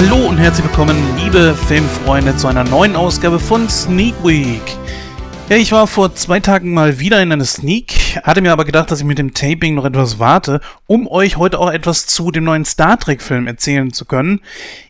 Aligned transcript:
Hallo 0.00 0.28
und 0.28 0.38
herzlich 0.38 0.64
willkommen, 0.64 0.96
liebe 1.16 1.56
Filmfreunde, 1.66 2.36
zu 2.36 2.46
einer 2.46 2.62
neuen 2.62 2.94
Ausgabe 2.94 3.40
von 3.40 3.68
Sneak 3.68 4.14
Week. 4.22 4.62
Ja, 5.48 5.56
ich 5.56 5.72
war 5.72 5.88
vor 5.88 6.14
zwei 6.14 6.38
Tagen 6.38 6.72
mal 6.72 7.00
wieder 7.00 7.20
in 7.20 7.32
einer 7.32 7.44
Sneak, 7.44 8.20
hatte 8.22 8.40
mir 8.40 8.52
aber 8.52 8.64
gedacht, 8.64 8.92
dass 8.92 9.00
ich 9.00 9.04
mit 9.04 9.18
dem 9.18 9.34
Taping 9.34 9.74
noch 9.74 9.84
etwas 9.84 10.20
warte, 10.20 10.60
um 10.86 11.08
euch 11.08 11.36
heute 11.36 11.58
auch 11.58 11.72
etwas 11.72 12.06
zu 12.06 12.30
dem 12.30 12.44
neuen 12.44 12.64
Star 12.64 12.96
Trek 12.96 13.20
Film 13.20 13.48
erzählen 13.48 13.92
zu 13.92 14.04
können. 14.04 14.40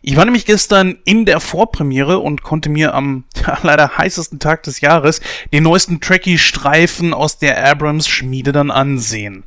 Ich 0.03 0.15
war 0.15 0.25
nämlich 0.25 0.45
gestern 0.45 0.99
in 1.05 1.25
der 1.25 1.39
Vorpremiere 1.39 2.19
und 2.19 2.43
konnte 2.43 2.69
mir 2.69 2.93
am 2.93 3.23
ja, 3.41 3.57
leider 3.63 3.97
heißesten 3.97 4.37
Tag 4.37 4.61
des 4.61 4.79
Jahres 4.79 5.21
den 5.51 5.63
neuesten 5.63 6.01
Trekkie-Streifen 6.01 7.15
aus 7.15 7.39
der 7.39 7.67
Abrams-Schmiede 7.67 8.51
dann 8.51 8.69
ansehen. 8.69 9.43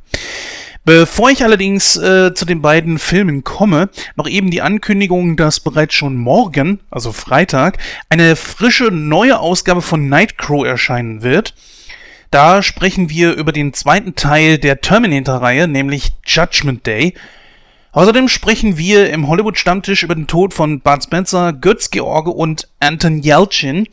Bevor 0.85 1.29
ich 1.29 1.43
allerdings 1.45 1.95
äh, 1.95 2.33
zu 2.33 2.43
den 2.43 2.61
beiden 2.61 2.99
Filmen 2.99 3.45
komme, 3.45 3.89
noch 4.17 4.27
eben 4.27 4.51
die 4.51 4.61
Ankündigung, 4.61 5.37
dass 5.37 5.61
bereits 5.61 5.93
schon 5.93 6.17
morgen, 6.17 6.81
also 6.91 7.13
Freitag, 7.13 7.77
eine 8.09 8.35
frische 8.35 8.85
neue 8.91 9.39
Ausgabe 9.39 9.81
von 9.81 10.09
Nightcrow 10.09 10.65
erscheinen 10.65 11.21
wird. 11.21 11.55
Da 12.31 12.61
sprechen 12.61 13.09
wir 13.09 13.33
über 13.33 13.53
den 13.53 13.73
zweiten 13.73 14.15
Teil 14.15 14.57
der 14.57 14.81
Terminator-Reihe, 14.81 15.69
nämlich 15.69 16.11
Judgment 16.25 16.85
Day. 16.85 17.13
Außerdem 17.93 18.27
sprechen 18.27 18.77
wir 18.77 19.09
im 19.11 19.29
Hollywood-Stammtisch 19.29 20.03
über 20.03 20.15
den 20.15 20.27
Tod 20.27 20.53
von 20.53 20.81
Bud 20.81 21.03
Spencer, 21.03 21.53
Götz 21.53 21.91
George 21.91 22.31
und 22.31 22.67
Anton 22.81 23.23
Yelchin. 23.23 23.87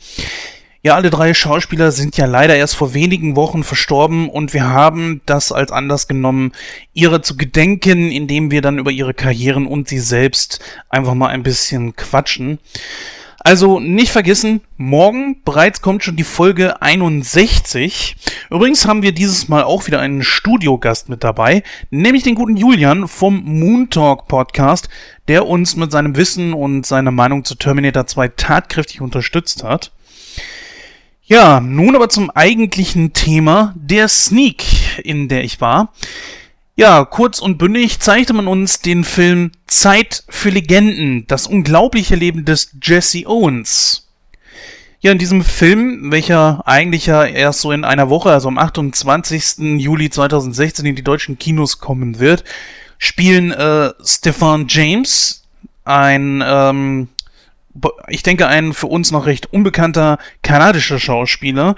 Ja, 0.83 0.95
alle 0.95 1.11
drei 1.11 1.35
Schauspieler 1.35 1.93
sind 1.93 2.17
ja 2.17 2.25
leider 2.25 2.57
erst 2.57 2.75
vor 2.75 2.95
wenigen 2.95 3.37
Wochen 3.37 3.65
verstorben 3.65 4.31
und 4.31 4.55
wir 4.55 4.67
haben 4.67 5.21
das 5.27 5.53
als 5.53 5.71
Anlass 5.73 6.09
genommen, 6.09 6.53
ihre 6.95 7.21
zu 7.21 7.37
gedenken, 7.37 8.11
indem 8.11 8.51
wir 8.51 8.63
dann 8.63 8.79
über 8.79 8.91
ihre 8.91 9.13
Karrieren 9.13 9.67
und 9.67 9.89
sie 9.89 9.99
selbst 9.99 10.61
einfach 10.89 11.13
mal 11.13 11.29
ein 11.29 11.43
bisschen 11.43 11.97
quatschen. 11.97 12.61
Also 13.41 13.79
nicht 13.79 14.11
vergessen, 14.11 14.63
morgen 14.79 15.43
bereits 15.45 15.83
kommt 15.83 16.03
schon 16.03 16.17
die 16.17 16.25
Folge 16.25 16.81
61. 16.81 18.17
Übrigens 18.49 18.87
haben 18.87 19.03
wir 19.03 19.13
dieses 19.13 19.49
Mal 19.49 19.65
auch 19.65 19.87
wieder 19.87 20.01
einen 20.01 20.23
Studiogast 20.23 21.11
mit 21.11 21.25
dabei, 21.25 21.63
nämlich 21.91 22.23
den 22.23 22.35
guten 22.35 22.57
Julian 22.57 23.07
vom 23.07 23.43
Moon 23.45 23.91
Talk 23.91 24.29
Podcast, 24.29 24.89
der 25.29 25.47
uns 25.47 25.77
mit 25.77 25.93
seinem 25.93 26.17
Wissen 26.17 26.55
und 26.55 26.87
seiner 26.87 27.11
Meinung 27.11 27.45
zu 27.45 27.55
Terminator 27.55 28.07
2 28.07 28.29
tatkräftig 28.29 29.03
unterstützt 29.03 29.63
hat. 29.63 29.93
Ja, 31.31 31.61
nun 31.61 31.95
aber 31.95 32.09
zum 32.09 32.29
eigentlichen 32.29 33.13
Thema 33.13 33.73
der 33.77 34.09
Sneak, 34.09 34.65
in 35.05 35.29
der 35.29 35.45
ich 35.45 35.61
war. 35.61 35.93
Ja, 36.75 37.05
kurz 37.05 37.39
und 37.39 37.57
bündig 37.57 38.01
zeigte 38.01 38.33
man 38.33 38.49
uns 38.49 38.81
den 38.81 39.05
Film 39.05 39.53
Zeit 39.69 40.25
für 40.29 40.51
Legenden, 40.51 41.29
das 41.29 41.47
unglaubliche 41.47 42.17
Leben 42.17 42.45
des 42.45 42.73
Jesse 42.83 43.29
Owens. 43.29 44.09
Ja, 45.03 45.13
in 45.13 45.19
diesem 45.19 45.45
Film, 45.45 46.11
welcher 46.11 46.67
eigentlich 46.67 47.07
ja 47.07 47.25
erst 47.25 47.61
so 47.61 47.71
in 47.71 47.85
einer 47.85 48.11
Woche, 48.11 48.33
also 48.33 48.49
am 48.49 48.59
28. 48.59 49.79
Juli 49.79 50.11
2016 50.11 50.85
in 50.85 50.97
die 50.97 51.05
deutschen 51.05 51.39
Kinos 51.39 51.79
kommen 51.79 52.19
wird, 52.19 52.43
spielen 52.99 53.53
äh, 53.53 53.93
Stefan 54.05 54.67
James, 54.69 55.45
ein 55.85 56.43
ähm, 56.45 57.09
ich 58.09 58.23
denke, 58.23 58.47
ein 58.47 58.73
für 58.73 58.87
uns 58.87 59.11
noch 59.11 59.27
recht 59.27 59.53
unbekannter 59.53 60.19
kanadischer 60.43 60.99
Schauspieler, 60.99 61.77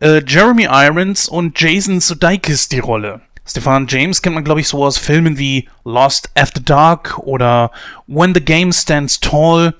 äh, 0.00 0.22
Jeremy 0.26 0.68
Irons 0.70 1.28
und 1.28 1.58
Jason 1.60 2.00
Sudeikis 2.00 2.68
die 2.68 2.80
Rolle. 2.80 3.20
Stefan 3.46 3.86
James 3.88 4.22
kennt 4.22 4.34
man, 4.34 4.44
glaube 4.44 4.60
ich, 4.60 4.68
so 4.68 4.84
aus 4.84 4.98
Filmen 4.98 5.36
wie 5.36 5.68
Lost 5.84 6.30
After 6.36 6.60
Dark 6.60 7.18
oder 7.18 7.70
When 8.06 8.34
the 8.34 8.40
Game 8.40 8.72
Stands 8.72 9.18
Tall. 9.20 9.74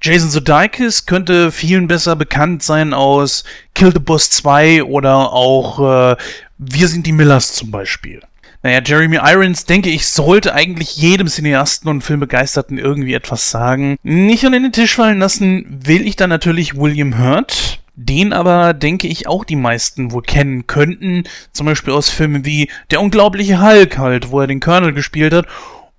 Jason 0.00 0.30
Sudeikis 0.30 1.06
könnte 1.06 1.50
vielen 1.50 1.88
besser 1.88 2.14
bekannt 2.14 2.62
sein 2.62 2.94
aus 2.94 3.42
Kill 3.74 3.92
the 3.92 3.98
Boss 3.98 4.30
2 4.30 4.84
oder 4.84 5.32
auch 5.32 5.80
äh, 6.12 6.16
Wir 6.58 6.88
sind 6.88 7.06
die 7.06 7.12
Millers 7.12 7.54
zum 7.54 7.72
Beispiel. 7.72 8.20
Naja, 8.62 8.80
Jeremy 8.84 9.20
Irons, 9.22 9.66
denke 9.66 9.88
ich, 9.88 10.06
sollte 10.06 10.52
eigentlich 10.52 10.96
jedem 10.96 11.28
Cineasten 11.28 11.88
und 11.88 12.02
Filmbegeisterten 12.02 12.76
irgendwie 12.76 13.14
etwas 13.14 13.50
sagen. 13.50 13.96
Nicht 14.02 14.44
unter 14.44 14.58
den 14.58 14.72
Tisch 14.72 14.96
fallen 14.96 15.20
lassen 15.20 15.64
will 15.68 16.06
ich 16.06 16.16
dann 16.16 16.30
natürlich 16.30 16.76
William 16.76 17.18
Hurt. 17.18 17.80
Den 17.94 18.32
aber, 18.32 18.74
denke 18.74 19.08
ich, 19.08 19.26
auch 19.26 19.44
die 19.44 19.56
meisten 19.56 20.12
wohl 20.12 20.22
kennen 20.22 20.66
könnten. 20.66 21.24
Zum 21.52 21.66
Beispiel 21.66 21.92
aus 21.92 22.10
Filmen 22.10 22.44
wie 22.44 22.70
Der 22.90 23.00
unglaubliche 23.00 23.60
Hulk 23.60 23.98
halt, 23.98 24.30
wo 24.30 24.40
er 24.40 24.46
den 24.46 24.60
Colonel 24.60 24.92
gespielt 24.92 25.32
hat. 25.32 25.46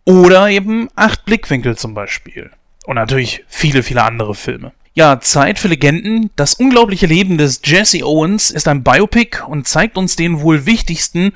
Oder 0.05 0.49
eben 0.49 0.89
Acht 0.95 1.25
Blickwinkel 1.25 1.77
zum 1.77 1.93
Beispiel. 1.93 2.51
Und 2.85 2.95
natürlich 2.95 3.43
viele, 3.47 3.83
viele 3.83 4.03
andere 4.03 4.35
Filme. 4.35 4.71
Ja, 4.93 5.19
Zeit 5.21 5.59
für 5.59 5.67
Legenden. 5.67 6.29
Das 6.35 6.55
unglaubliche 6.55 7.05
Leben 7.05 7.37
des 7.37 7.61
Jesse 7.63 8.05
Owens 8.05 8.49
ist 8.49 8.67
ein 8.67 8.83
Biopic 8.83 9.43
und 9.45 9.67
zeigt 9.67 9.97
uns 9.97 10.15
den 10.15 10.41
wohl 10.41 10.65
wichtigsten 10.65 11.33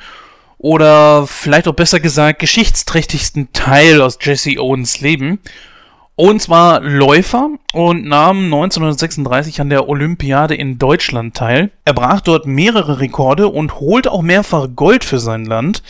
oder 0.64 1.28
vielleicht 1.28 1.68
auch 1.68 1.74
besser 1.74 2.00
gesagt 2.00 2.40
geschichtsträchtigsten 2.40 3.52
Teil 3.52 4.02
aus 4.02 4.18
Jesse 4.22 4.62
Owens 4.62 5.02
Leben. 5.02 5.40
Owens 6.16 6.48
war 6.48 6.80
Läufer 6.80 7.50
und 7.74 8.06
nahm 8.06 8.46
1936 8.46 9.60
an 9.60 9.70
der 9.70 9.90
Olympiade 9.90 10.56
in 10.56 10.80
Deutschland 10.80 11.36
teil. 11.36 11.70
Er 11.84 11.94
brach 11.94 12.22
dort 12.22 12.46
mehrere 12.46 13.02
Rekorde 13.02 13.50
und 13.50 13.82
holte 13.82 14.14
auch 14.14 14.22
mehrfach 14.22 14.70
Gold 14.74 15.04
für 15.04 15.20
sein 15.20 15.44
Land. 15.44 15.84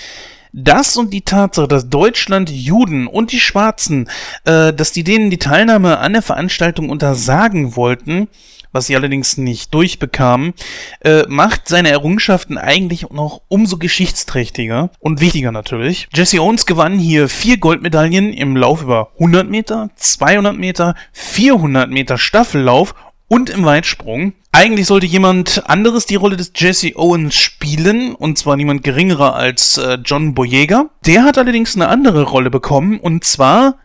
Das 0.54 0.98
und 0.98 1.14
die 1.14 1.22
Tatsache, 1.22 1.68
dass 1.68 1.90
Deutschland 1.90 2.50
Juden 2.50 3.06
und 3.06 3.32
die 3.32 3.40
Schwarzen, 3.40 4.10
äh, 4.46 4.74
dass 4.74 4.92
die 4.92 5.04
denen 5.04 5.30
die 5.30 5.38
Teilnahme 5.38 6.00
an 6.00 6.14
der 6.14 6.24
Veranstaltung 6.24 6.90
untersagen 6.90 7.76
wollten, 7.76 8.28
was 8.74 8.88
sie 8.88 8.96
allerdings 8.98 9.38
nicht 9.38 9.74
durchbekamen, 9.74 10.54
äh, 11.02 11.24
macht 11.30 11.70
seine 11.70 11.90
Errungenschaften 11.90 12.58
eigentlich 12.58 13.10
noch 13.12 13.42
umso 13.48 13.78
geschichtsträchtiger 13.78 14.90
und 15.00 15.22
wichtiger 15.22 15.54
natürlich. 15.54 16.10
Jesse 16.14 16.42
Owens 16.42 16.66
gewann 16.66 17.00
hier 17.00 17.30
vier 17.30 17.58
Goldmedaillen 17.58 18.34
im 18.34 18.58
Lauf 18.58 18.82
über 18.82 19.12
100 19.20 19.50
Meter, 19.50 19.90
200 19.96 20.58
Meter, 20.58 20.96
400 21.14 21.90
Meter 21.90 22.18
Staffellauf 22.18 22.96
und 23.28 23.50
im 23.50 23.66
Weitsprung. 23.66 24.34
Eigentlich 24.52 24.86
sollte 24.86 25.08
jemand 25.08 25.68
anderes 25.68 26.06
die 26.06 26.16
Rolle 26.16 26.38
des 26.38 26.52
Jesse 26.56 26.92
Owens 26.96 27.34
spielen, 27.36 28.14
und 28.14 28.38
zwar 28.38 28.56
niemand 28.56 28.84
geringerer 28.84 29.36
als 29.36 29.80
äh, 29.80 29.98
John 30.06 30.36
Boyega. 30.36 30.90
Der 31.08 31.24
hat 31.24 31.40
allerdings 31.40 31.76
eine 31.76 31.88
andere 31.88 32.24
Rolle 32.24 32.52
bekommen, 32.52 33.00
und 33.00 33.24
zwar 33.24 33.80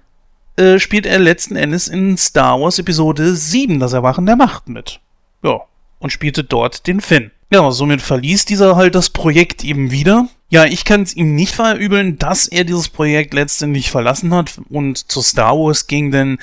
äh, 0.58 0.78
spielt 0.78 1.06
er 1.06 1.18
letzten 1.18 1.56
Endes 1.56 1.88
in 1.88 2.16
Star 2.16 2.60
Wars 2.60 2.78
Episode 2.78 3.34
7, 3.34 3.78
das 3.78 3.92
Erwachen 3.92 4.26
der 4.26 4.36
Macht 4.36 4.68
mit. 4.68 5.00
Ja, 5.42 5.60
und 5.98 6.10
spielte 6.10 6.44
dort 6.44 6.86
den 6.86 7.00
Finn. 7.00 7.30
Ja, 7.50 7.70
somit 7.70 8.02
verließ 8.02 8.44
dieser 8.44 8.76
halt 8.76 8.94
das 8.94 9.08
Projekt 9.08 9.64
eben 9.64 9.90
wieder. 9.90 10.28
Ja, 10.50 10.64
ich 10.64 10.84
kann 10.84 11.02
es 11.02 11.14
ihm 11.14 11.34
nicht 11.34 11.54
verübeln, 11.54 12.18
dass 12.18 12.46
er 12.46 12.64
dieses 12.64 12.88
Projekt 12.88 13.34
letztendlich 13.34 13.90
verlassen 13.90 14.34
hat 14.34 14.60
und 14.68 15.10
zu 15.10 15.22
Star 15.22 15.56
Wars 15.56 15.86
ging, 15.86 16.10
denn 16.10 16.38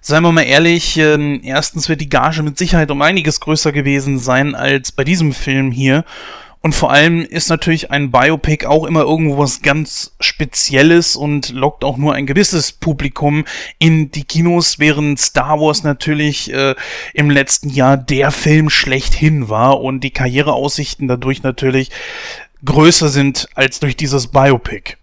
seien 0.00 0.22
wir 0.22 0.32
mal 0.32 0.42
ehrlich, 0.42 0.96
äh, 0.96 1.40
erstens 1.42 1.88
wird 1.88 2.00
die 2.00 2.08
Gage 2.08 2.42
mit 2.42 2.56
Sicherheit 2.56 2.90
um 2.90 3.02
einiges 3.02 3.40
größer 3.40 3.72
gewesen 3.72 4.18
sein 4.18 4.54
als 4.54 4.92
bei 4.92 5.04
diesem 5.04 5.32
Film 5.32 5.70
hier. 5.72 6.04
Und 6.60 6.74
vor 6.74 6.90
allem 6.90 7.22
ist 7.22 7.48
natürlich 7.48 7.90
ein 7.90 8.10
Biopic 8.10 8.66
auch 8.66 8.84
immer 8.84 9.02
irgendwo 9.02 9.38
was 9.38 9.62
ganz 9.62 10.14
Spezielles 10.18 11.14
und 11.14 11.50
lockt 11.50 11.84
auch 11.84 11.96
nur 11.96 12.14
ein 12.14 12.26
gewisses 12.26 12.72
Publikum 12.72 13.44
in 13.78 14.10
die 14.10 14.24
Kinos, 14.24 14.78
während 14.78 15.20
Star 15.20 15.60
Wars 15.60 15.84
natürlich 15.84 16.52
äh, 16.52 16.74
im 17.14 17.30
letzten 17.30 17.68
Jahr 17.68 17.96
der 17.96 18.32
Film 18.32 18.70
schlechthin 18.70 19.48
war 19.48 19.80
und 19.80 20.00
die 20.00 20.10
Karriereaussichten 20.10 21.06
dadurch 21.06 21.42
natürlich 21.44 21.90
größer 22.64 23.08
sind 23.08 23.48
als 23.54 23.78
durch 23.78 23.96
dieses 23.96 24.26
Biopic. 24.26 24.96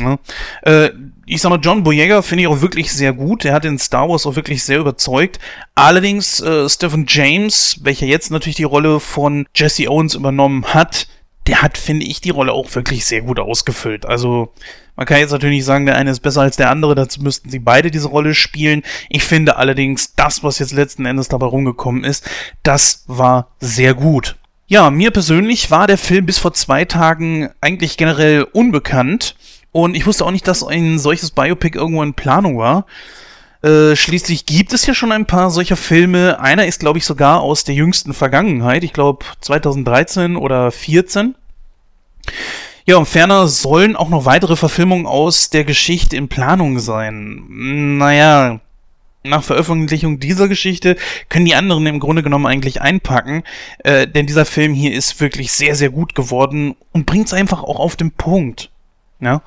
Ja. 0.00 0.18
Äh, 0.62 0.90
ich 1.28 1.40
sag 1.40 1.50
mal, 1.50 1.60
John 1.60 1.82
Boyega 1.82 2.22
finde 2.22 2.42
ich 2.42 2.48
auch 2.48 2.60
wirklich 2.60 2.92
sehr 2.92 3.12
gut. 3.12 3.44
Er 3.44 3.52
hat 3.52 3.64
in 3.64 3.78
Star 3.78 4.08
Wars 4.08 4.26
auch 4.26 4.36
wirklich 4.36 4.62
sehr 4.62 4.78
überzeugt. 4.78 5.40
Allerdings 5.74 6.40
äh, 6.40 6.68
Stephen 6.68 7.04
James, 7.08 7.80
welcher 7.82 8.06
jetzt 8.06 8.30
natürlich 8.30 8.56
die 8.56 8.62
Rolle 8.62 9.00
von 9.00 9.46
Jesse 9.54 9.90
Owens 9.90 10.14
übernommen 10.14 10.64
hat, 10.72 11.08
der 11.48 11.62
hat, 11.62 11.78
finde 11.78 12.06
ich, 12.06 12.20
die 12.20 12.30
Rolle 12.30 12.52
auch 12.52 12.72
wirklich 12.74 13.04
sehr 13.04 13.22
gut 13.22 13.40
ausgefüllt. 13.40 14.06
Also, 14.06 14.52
man 14.94 15.06
kann 15.06 15.18
jetzt 15.18 15.32
natürlich 15.32 15.64
sagen, 15.64 15.86
der 15.86 15.96
eine 15.96 16.10
ist 16.10 16.20
besser 16.20 16.42
als 16.42 16.56
der 16.56 16.70
andere, 16.70 16.94
dazu 16.94 17.20
müssten 17.22 17.50
sie 17.50 17.58
beide 17.58 17.90
diese 17.90 18.08
Rolle 18.08 18.34
spielen. 18.34 18.82
Ich 19.08 19.24
finde 19.24 19.56
allerdings, 19.56 20.14
das, 20.14 20.42
was 20.42 20.58
jetzt 20.58 20.72
letzten 20.72 21.06
Endes 21.06 21.28
dabei 21.28 21.46
rumgekommen 21.46 22.04
ist, 22.04 22.28
das 22.62 23.04
war 23.06 23.50
sehr 23.60 23.94
gut. 23.94 24.36
Ja, 24.68 24.90
mir 24.90 25.10
persönlich 25.10 25.70
war 25.70 25.86
der 25.86 25.98
Film 25.98 26.26
bis 26.26 26.38
vor 26.38 26.52
zwei 26.52 26.84
Tagen 26.84 27.50
eigentlich 27.60 27.96
generell 27.96 28.42
unbekannt. 28.42 29.36
Und 29.76 29.94
ich 29.94 30.06
wusste 30.06 30.24
auch 30.24 30.30
nicht, 30.30 30.48
dass 30.48 30.64
ein 30.64 30.98
solches 30.98 31.32
Biopic 31.32 31.76
irgendwo 31.76 32.02
in 32.02 32.14
Planung 32.14 32.56
war. 32.56 32.86
Äh, 33.60 33.94
schließlich 33.94 34.46
gibt 34.46 34.72
es 34.72 34.86
ja 34.86 34.94
schon 34.94 35.12
ein 35.12 35.26
paar 35.26 35.50
solcher 35.50 35.76
Filme. 35.76 36.40
Einer 36.40 36.64
ist, 36.64 36.80
glaube 36.80 36.98
ich, 36.98 37.04
sogar 37.04 37.42
aus 37.42 37.64
der 37.64 37.74
jüngsten 37.74 38.14
Vergangenheit. 38.14 38.84
Ich 38.84 38.94
glaube 38.94 39.26
2013 39.42 40.36
oder 40.36 40.72
2014. 40.72 41.34
Ja, 42.86 42.96
und 42.96 43.04
ferner 43.04 43.48
sollen 43.48 43.96
auch 43.96 44.08
noch 44.08 44.24
weitere 44.24 44.56
Verfilmungen 44.56 45.04
aus 45.04 45.50
der 45.50 45.64
Geschichte 45.64 46.16
in 46.16 46.28
Planung 46.28 46.78
sein. 46.78 47.44
Naja, 47.98 48.60
nach 49.24 49.44
Veröffentlichung 49.44 50.20
dieser 50.20 50.48
Geschichte 50.48 50.96
können 51.28 51.44
die 51.44 51.54
anderen 51.54 51.84
im 51.86 52.00
Grunde 52.00 52.22
genommen 52.22 52.46
eigentlich 52.46 52.80
einpacken, 52.80 53.42
äh, 53.84 54.08
denn 54.08 54.26
dieser 54.26 54.46
Film 54.46 54.72
hier 54.72 54.94
ist 54.94 55.20
wirklich 55.20 55.52
sehr, 55.52 55.74
sehr 55.74 55.90
gut 55.90 56.14
geworden 56.14 56.76
und 56.92 57.04
bringt 57.04 57.26
es 57.26 57.34
einfach 57.34 57.62
auch 57.62 57.78
auf 57.78 57.96
den 57.96 58.12
Punkt. 58.12 58.70
Ja. 59.20 59.42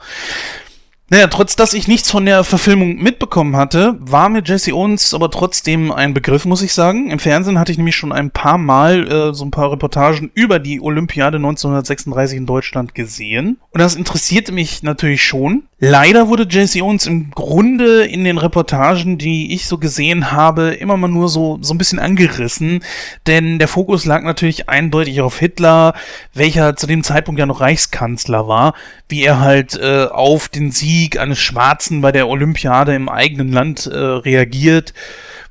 Naja, 1.11 1.25
trotz 1.25 1.55
dass 1.55 1.73
ich 1.73 1.87
nichts 1.87 2.11
von 2.11 2.25
der 2.25 2.43
Verfilmung 2.43 2.97
mitbekommen 2.97 3.55
hatte, 3.55 3.95
war 3.99 4.29
mir 4.29 4.43
Jesse 4.45 4.73
Owens 4.73 5.15
aber 5.15 5.31
trotzdem 5.31 5.91
ein 5.91 6.13
Begriff, 6.13 6.45
muss 6.45 6.61
ich 6.61 6.73
sagen. 6.73 7.09
Im 7.09 7.17
Fernsehen 7.17 7.57
hatte 7.57 7.71
ich 7.71 7.79
nämlich 7.79 7.95
schon 7.95 8.11
ein 8.11 8.29
paar 8.29 8.59
Mal 8.59 9.11
äh, 9.11 9.33
so 9.33 9.43
ein 9.43 9.49
paar 9.49 9.71
Reportagen 9.71 10.29
über 10.35 10.59
die 10.59 10.79
Olympiade 10.79 11.37
1936 11.37 12.37
in 12.37 12.45
Deutschland 12.45 12.93
gesehen. 12.93 13.57
Und 13.71 13.81
das 13.81 13.95
interessierte 13.95 14.51
mich 14.51 14.83
natürlich 14.83 15.23
schon. 15.23 15.63
Leider 15.81 16.27
wurde 16.27 16.45
Jesse 16.49 16.83
Owens 16.83 17.07
im 17.07 17.31
Grunde 17.31 18.03
in 18.03 18.25
den 18.25 18.37
Reportagen, 18.37 19.17
die 19.17 19.53
ich 19.53 19.65
so 19.65 19.77
gesehen 19.77 20.31
habe, 20.33 20.73
immer 20.73 20.97
mal 20.97 21.07
nur 21.07 21.29
so, 21.29 21.57
so 21.61 21.73
ein 21.73 21.77
bisschen 21.77 21.99
angerissen, 21.99 22.83
denn 23.27 23.59
der 23.59 23.69
Fokus 23.69 24.03
lag 24.03 24.23
natürlich 24.23 24.67
eindeutig 24.67 25.21
auf 25.21 25.39
Hitler, 25.39 25.93
welcher 26.33 26.75
zu 26.75 26.85
dem 26.85 27.01
Zeitpunkt 27.01 27.39
ja 27.39 27.45
noch 27.45 27.61
Reichskanzler 27.61 28.45
war, 28.45 28.73
wie 29.07 29.23
er 29.23 29.39
halt 29.39 29.79
äh, 29.79 30.07
auf 30.07 30.49
den 30.49 30.71
Sieg 30.71 31.17
eines 31.17 31.39
Schwarzen 31.39 32.01
bei 32.01 32.11
der 32.11 32.27
Olympiade 32.27 32.93
im 32.93 33.07
eigenen 33.07 33.49
Land 33.49 33.85
äh, 33.85 33.95
reagiert, 33.95 34.93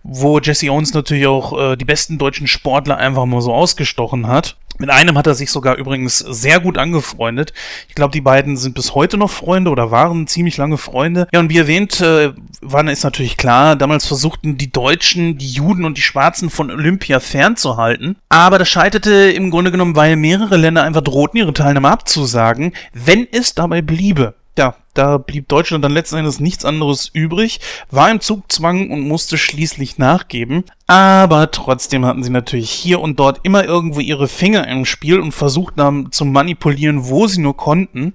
wo 0.02 0.38
Jesse 0.38 0.70
Owens 0.70 0.94
natürlich 0.94 1.26
auch 1.26 1.58
äh, 1.58 1.76
die 1.76 1.84
besten 1.84 2.18
deutschen 2.18 2.46
Sportler 2.46 2.96
einfach 2.96 3.26
mal 3.26 3.40
so 3.40 3.52
ausgestochen 3.52 4.26
hat. 4.26 4.56
Mit 4.80 4.90
einem 4.90 5.18
hat 5.18 5.26
er 5.26 5.34
sich 5.34 5.50
sogar 5.50 5.76
übrigens 5.76 6.18
sehr 6.18 6.60
gut 6.60 6.78
angefreundet. 6.78 7.52
Ich 7.88 7.96
glaube, 7.96 8.12
die 8.12 8.20
beiden 8.20 8.56
sind 8.56 8.76
bis 8.76 8.94
heute 8.94 9.16
noch 9.16 9.30
Freunde 9.30 9.72
oder 9.72 9.90
waren 9.90 10.28
ziemlich 10.28 10.56
lange 10.56 10.78
Freunde. 10.78 11.26
Ja, 11.32 11.40
und 11.40 11.50
wie 11.50 11.58
erwähnt, 11.58 12.00
äh, 12.00 12.32
war 12.60 12.88
ist 12.88 13.02
natürlich 13.02 13.36
klar, 13.36 13.74
damals 13.74 14.06
versuchten 14.06 14.56
die 14.56 14.70
Deutschen, 14.70 15.36
die 15.36 15.50
Juden 15.50 15.84
und 15.84 15.98
die 15.98 16.02
Schwarzen 16.02 16.48
von 16.48 16.70
Olympia 16.70 17.18
fernzuhalten. 17.18 18.16
Aber 18.28 18.58
das 18.58 18.68
scheiterte 18.68 19.12
im 19.12 19.50
Grunde 19.50 19.72
genommen, 19.72 19.96
weil 19.96 20.14
mehrere 20.14 20.56
Länder 20.56 20.84
einfach 20.84 21.02
drohten, 21.02 21.38
ihre 21.38 21.52
Teilnahme 21.52 21.90
abzusagen, 21.90 22.72
wenn 22.94 23.26
es 23.32 23.54
dabei 23.54 23.82
bliebe 23.82 24.34
ja, 24.58 24.74
da 24.98 25.18
blieb 25.18 25.48
Deutschland 25.48 25.84
dann 25.84 25.92
letzten 25.92 26.16
Endes 26.16 26.40
nichts 26.40 26.64
anderes 26.64 27.08
übrig, 27.12 27.60
war 27.90 28.10
im 28.10 28.20
Zugzwang 28.20 28.90
und 28.90 29.00
musste 29.00 29.38
schließlich 29.38 29.98
nachgeben. 29.98 30.64
Aber 30.86 31.50
trotzdem 31.50 32.04
hatten 32.04 32.24
sie 32.24 32.30
natürlich 32.30 32.70
hier 32.70 33.00
und 33.00 33.20
dort 33.20 33.40
immer 33.44 33.64
irgendwo 33.64 34.00
ihre 34.00 34.26
Finger 34.26 34.66
im 34.66 34.84
Spiel 34.84 35.20
und 35.20 35.32
versuchten 35.32 36.10
zu 36.10 36.24
manipulieren, 36.24 37.08
wo 37.08 37.26
sie 37.26 37.40
nur 37.40 37.56
konnten. 37.56 38.14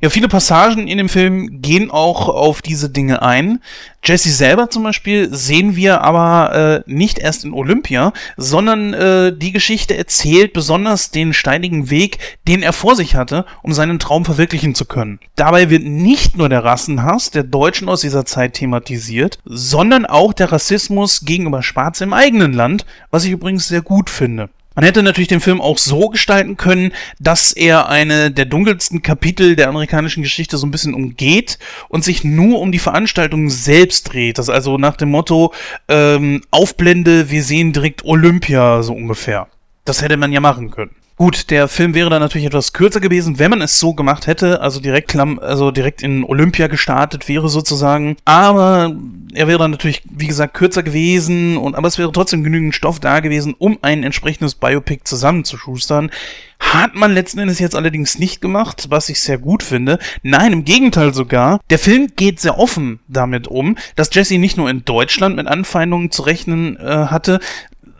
Ja, 0.00 0.10
viele 0.10 0.28
Passagen 0.28 0.86
in 0.86 0.96
dem 0.96 1.08
Film 1.08 1.60
gehen 1.60 1.90
auch 1.90 2.28
auf 2.28 2.62
diese 2.62 2.88
Dinge 2.88 3.20
ein. 3.20 3.60
Jesse 4.04 4.30
selber 4.30 4.70
zum 4.70 4.84
Beispiel 4.84 5.28
sehen 5.34 5.74
wir 5.74 6.02
aber 6.02 6.84
äh, 6.86 6.90
nicht 6.90 7.18
erst 7.18 7.44
in 7.44 7.52
Olympia, 7.52 8.12
sondern 8.36 8.94
äh, 8.94 9.36
die 9.36 9.50
Geschichte 9.50 9.96
erzählt 9.96 10.52
besonders 10.52 11.10
den 11.10 11.32
steinigen 11.32 11.90
Weg, 11.90 12.18
den 12.46 12.62
er 12.62 12.72
vor 12.72 12.94
sich 12.94 13.16
hatte, 13.16 13.44
um 13.64 13.72
seinen 13.72 13.98
Traum 13.98 14.24
verwirklichen 14.24 14.76
zu 14.76 14.84
können. 14.84 15.18
Dabei 15.34 15.68
wird 15.68 15.82
nicht 15.82 16.36
nur 16.36 16.48
der 16.48 16.62
Rassenhass 16.62 17.32
der 17.32 17.42
Deutschen 17.42 17.88
aus 17.88 18.02
dieser 18.02 18.24
Zeit 18.24 18.54
thematisiert, 18.54 19.40
sondern 19.44 20.06
auch 20.06 20.32
der 20.32 20.52
Rassismus 20.52 21.22
gegenüber 21.24 21.64
Schwarz 21.64 22.00
im 22.02 22.12
eigenen 22.12 22.52
Land, 22.52 22.86
was 23.10 23.24
ich 23.24 23.32
übrigens 23.32 23.66
sehr 23.66 23.82
gut 23.82 24.10
finde. 24.10 24.48
Man 24.78 24.84
hätte 24.84 25.02
natürlich 25.02 25.26
den 25.26 25.40
Film 25.40 25.60
auch 25.60 25.76
so 25.76 26.08
gestalten 26.08 26.56
können, 26.56 26.92
dass 27.18 27.52
er 27.52 27.88
eine 27.88 28.30
der 28.30 28.44
dunkelsten 28.44 29.02
Kapitel 29.02 29.56
der 29.56 29.68
amerikanischen 29.70 30.22
Geschichte 30.22 30.56
so 30.56 30.68
ein 30.68 30.70
bisschen 30.70 30.94
umgeht 30.94 31.58
und 31.88 32.04
sich 32.04 32.22
nur 32.22 32.60
um 32.60 32.70
die 32.70 32.78
Veranstaltung 32.78 33.50
selbst 33.50 34.12
dreht. 34.12 34.38
Das 34.38 34.48
also 34.48 34.78
nach 34.78 34.94
dem 34.94 35.10
Motto 35.10 35.52
ähm, 35.88 36.42
Aufblende, 36.52 37.28
wir 37.28 37.42
sehen 37.42 37.72
direkt 37.72 38.04
Olympia 38.04 38.84
so 38.84 38.92
ungefähr. 38.92 39.48
Das 39.84 40.00
hätte 40.00 40.16
man 40.16 40.30
ja 40.30 40.38
machen 40.38 40.70
können. 40.70 40.94
Gut, 41.18 41.50
der 41.50 41.66
Film 41.66 41.94
wäre 41.94 42.10
dann 42.10 42.22
natürlich 42.22 42.46
etwas 42.46 42.72
kürzer 42.72 43.00
gewesen, 43.00 43.40
wenn 43.40 43.50
man 43.50 43.60
es 43.60 43.80
so 43.80 43.92
gemacht 43.92 44.28
hätte, 44.28 44.60
also 44.60 44.78
direkt, 44.78 45.16
also 45.16 45.72
direkt 45.72 46.00
in 46.00 46.22
Olympia 46.22 46.68
gestartet 46.68 47.28
wäre 47.28 47.48
sozusagen. 47.48 48.16
Aber 48.24 48.94
er 49.34 49.48
wäre 49.48 49.58
dann 49.58 49.72
natürlich, 49.72 50.02
wie 50.08 50.28
gesagt, 50.28 50.54
kürzer 50.54 50.84
gewesen 50.84 51.56
und 51.56 51.74
aber 51.74 51.88
es 51.88 51.98
wäre 51.98 52.12
trotzdem 52.12 52.44
genügend 52.44 52.72
Stoff 52.72 53.00
da 53.00 53.18
gewesen, 53.18 53.56
um 53.58 53.78
ein 53.82 54.04
entsprechendes 54.04 54.54
Biopic 54.54 55.00
zusammenzuschustern. 55.02 56.12
Hat 56.60 56.94
man 56.94 57.14
letzten 57.14 57.40
Endes 57.40 57.58
jetzt 57.58 57.74
allerdings 57.74 58.20
nicht 58.20 58.40
gemacht, 58.40 58.86
was 58.88 59.08
ich 59.08 59.20
sehr 59.20 59.38
gut 59.38 59.64
finde. 59.64 59.98
Nein, 60.22 60.52
im 60.52 60.64
Gegenteil 60.64 61.14
sogar. 61.14 61.60
Der 61.70 61.80
Film 61.80 62.12
geht 62.14 62.38
sehr 62.38 62.58
offen 62.58 63.00
damit 63.08 63.48
um, 63.48 63.76
dass 63.96 64.14
Jesse 64.14 64.38
nicht 64.38 64.56
nur 64.56 64.70
in 64.70 64.84
Deutschland 64.84 65.34
mit 65.34 65.48
Anfeindungen 65.48 66.12
zu 66.12 66.22
rechnen 66.22 66.76
äh, 66.76 67.06
hatte, 67.06 67.40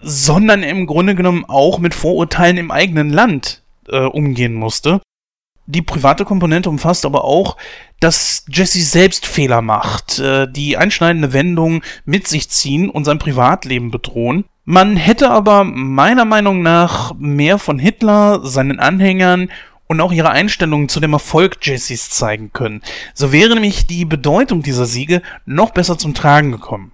sondern 0.02 0.62
im 0.62 0.86
Grunde 0.86 1.14
genommen 1.14 1.44
auch 1.46 1.78
mit 1.78 1.94
Vorurteilen 1.94 2.56
im 2.56 2.70
eigenen 2.70 3.10
Land 3.10 3.62
äh, 3.88 4.00
umgehen 4.00 4.54
musste. 4.54 5.00
Die 5.66 5.82
private 5.82 6.24
Komponente 6.24 6.70
umfasst 6.70 7.04
aber 7.04 7.24
auch, 7.24 7.58
dass 8.00 8.46
Jesse 8.50 8.80
selbst 8.80 9.26
Fehler 9.26 9.60
macht, 9.60 10.18
äh, 10.18 10.50
die 10.50 10.78
einschneidende 10.78 11.32
Wendungen 11.34 11.82
mit 12.06 12.26
sich 12.26 12.48
ziehen 12.48 12.88
und 12.88 13.04
sein 13.04 13.18
Privatleben 13.18 13.90
bedrohen. 13.90 14.44
Man 14.64 14.96
hätte 14.96 15.30
aber 15.30 15.64
meiner 15.64 16.24
Meinung 16.24 16.62
nach 16.62 17.14
mehr 17.18 17.58
von 17.58 17.78
Hitler, 17.78 18.40
seinen 18.44 18.80
Anhängern 18.80 19.50
und 19.88 20.00
auch 20.00 20.12
ihre 20.12 20.30
Einstellungen 20.30 20.88
zu 20.88 21.00
dem 21.00 21.12
Erfolg 21.12 21.58
Jessys 21.62 22.10
zeigen 22.10 22.52
können. 22.52 22.82
So 23.14 23.32
wäre 23.32 23.54
nämlich 23.54 23.86
die 23.86 24.04
Bedeutung 24.04 24.62
dieser 24.62 24.86
Siege 24.86 25.22
noch 25.44 25.70
besser 25.70 25.98
zum 25.98 26.14
Tragen 26.14 26.52
gekommen. 26.52 26.92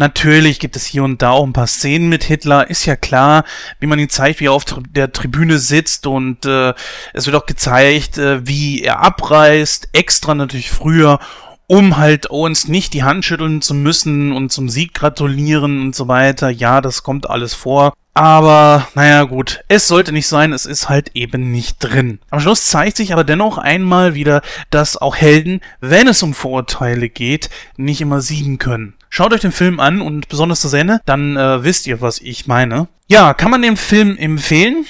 Natürlich 0.00 0.60
gibt 0.60 0.76
es 0.76 0.86
hier 0.86 1.04
und 1.04 1.20
da 1.20 1.32
auch 1.32 1.44
ein 1.44 1.52
paar 1.52 1.66
Szenen 1.66 2.08
mit 2.08 2.24
Hitler, 2.24 2.70
ist 2.70 2.86
ja 2.86 2.96
klar, 2.96 3.44
wie 3.80 3.86
man 3.86 3.98
ihn 3.98 4.08
zeigt, 4.08 4.40
wie 4.40 4.46
er 4.46 4.52
auf 4.54 4.64
der 4.64 5.12
Tribüne 5.12 5.58
sitzt 5.58 6.06
und 6.06 6.46
äh, 6.46 6.72
es 7.12 7.26
wird 7.26 7.36
auch 7.36 7.44
gezeigt, 7.44 8.16
äh, 8.16 8.46
wie 8.46 8.80
er 8.82 9.00
abreißt, 9.00 9.90
extra 9.92 10.34
natürlich 10.34 10.70
früher, 10.70 11.18
um 11.66 11.98
halt 11.98 12.30
Owens 12.30 12.66
nicht 12.66 12.94
die 12.94 13.02
Hand 13.02 13.26
schütteln 13.26 13.60
zu 13.60 13.74
müssen 13.74 14.32
und 14.32 14.50
zum 14.50 14.70
Sieg 14.70 14.94
gratulieren 14.94 15.82
und 15.82 15.94
so 15.94 16.08
weiter. 16.08 16.48
Ja, 16.48 16.80
das 16.80 17.02
kommt 17.02 17.28
alles 17.28 17.52
vor. 17.52 17.92
Aber, 18.14 18.88
naja 18.94 19.24
gut, 19.24 19.60
es 19.68 19.86
sollte 19.86 20.12
nicht 20.12 20.28
sein, 20.28 20.54
es 20.54 20.64
ist 20.64 20.88
halt 20.88 21.10
eben 21.12 21.50
nicht 21.50 21.76
drin. 21.78 22.20
Am 22.30 22.40
Schluss 22.40 22.64
zeigt 22.64 22.96
sich 22.96 23.12
aber 23.12 23.24
dennoch 23.24 23.58
einmal 23.58 24.14
wieder, 24.14 24.40
dass 24.70 24.96
auch 24.96 25.16
Helden, 25.16 25.60
wenn 25.80 26.08
es 26.08 26.22
um 26.22 26.32
Vorurteile 26.32 27.10
geht, 27.10 27.50
nicht 27.76 28.00
immer 28.00 28.22
siegen 28.22 28.56
können. 28.56 28.94
Schaut 29.12 29.32
euch 29.32 29.40
den 29.40 29.52
Film 29.52 29.80
an 29.80 30.00
und 30.00 30.28
besonders 30.28 30.62
das 30.62 30.72
Ende, 30.72 31.00
dann 31.04 31.36
äh, 31.36 31.64
wisst 31.64 31.88
ihr, 31.88 32.00
was 32.00 32.20
ich 32.20 32.46
meine. 32.46 32.86
Ja, 33.08 33.34
kann 33.34 33.50
man 33.50 33.60
den 33.60 33.76
Film 33.76 34.16
empfehlen? 34.16 34.86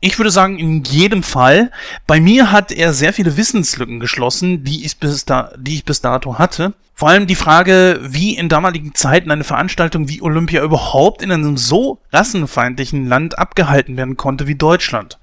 Ich 0.00 0.18
würde 0.18 0.32
sagen, 0.32 0.58
in 0.58 0.82
jedem 0.82 1.22
Fall. 1.22 1.70
Bei 2.08 2.20
mir 2.20 2.50
hat 2.50 2.72
er 2.72 2.92
sehr 2.92 3.12
viele 3.12 3.36
Wissenslücken 3.36 4.00
geschlossen, 4.00 4.64
die 4.64 4.84
ich 4.84 4.98
bis, 4.98 5.24
da, 5.24 5.52
die 5.56 5.76
ich 5.76 5.84
bis 5.84 6.00
dato 6.00 6.36
hatte. 6.36 6.74
Vor 6.94 7.10
allem 7.10 7.28
die 7.28 7.36
Frage, 7.36 8.00
wie 8.02 8.36
in 8.36 8.48
damaligen 8.48 8.94
Zeiten 8.94 9.30
eine 9.30 9.44
Veranstaltung 9.44 10.08
wie 10.08 10.20
Olympia 10.20 10.62
überhaupt 10.64 11.22
in 11.22 11.30
einem 11.30 11.56
so 11.56 12.00
rassenfeindlichen 12.12 13.06
Land 13.06 13.38
abgehalten 13.38 13.96
werden 13.96 14.16
konnte 14.16 14.48
wie 14.48 14.56
Deutschland. 14.56 15.18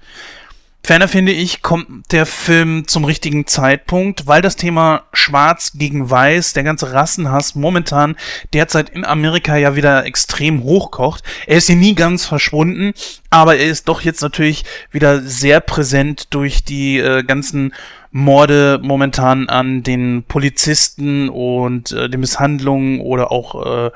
Ferner 0.82 1.08
finde 1.08 1.32
ich, 1.32 1.60
kommt 1.60 2.12
der 2.12 2.24
Film 2.24 2.88
zum 2.88 3.04
richtigen 3.04 3.46
Zeitpunkt, 3.46 4.26
weil 4.26 4.40
das 4.40 4.56
Thema 4.56 5.02
Schwarz 5.12 5.72
gegen 5.74 6.08
Weiß, 6.08 6.54
der 6.54 6.62
ganze 6.62 6.94
Rassenhass 6.94 7.54
momentan 7.54 8.16
derzeit 8.54 8.88
in 8.88 9.04
Amerika 9.04 9.56
ja 9.56 9.76
wieder 9.76 10.06
extrem 10.06 10.62
hochkocht. 10.62 11.24
Er 11.46 11.58
ist 11.58 11.66
hier 11.66 11.76
nie 11.76 11.94
ganz 11.94 12.24
verschwunden, 12.24 12.94
aber 13.28 13.56
er 13.56 13.66
ist 13.66 13.88
doch 13.88 14.00
jetzt 14.00 14.22
natürlich 14.22 14.64
wieder 14.90 15.20
sehr 15.20 15.60
präsent 15.60 16.28
durch 16.32 16.64
die 16.64 16.98
äh, 16.98 17.22
ganzen 17.22 17.74
Morde 18.10 18.80
momentan 18.82 19.50
an 19.50 19.82
den 19.82 20.22
Polizisten 20.26 21.28
und 21.28 21.92
äh, 21.92 22.08
den 22.08 22.20
Misshandlungen 22.20 23.00
oder 23.00 23.30
auch 23.30 23.88
äh, 23.88 23.90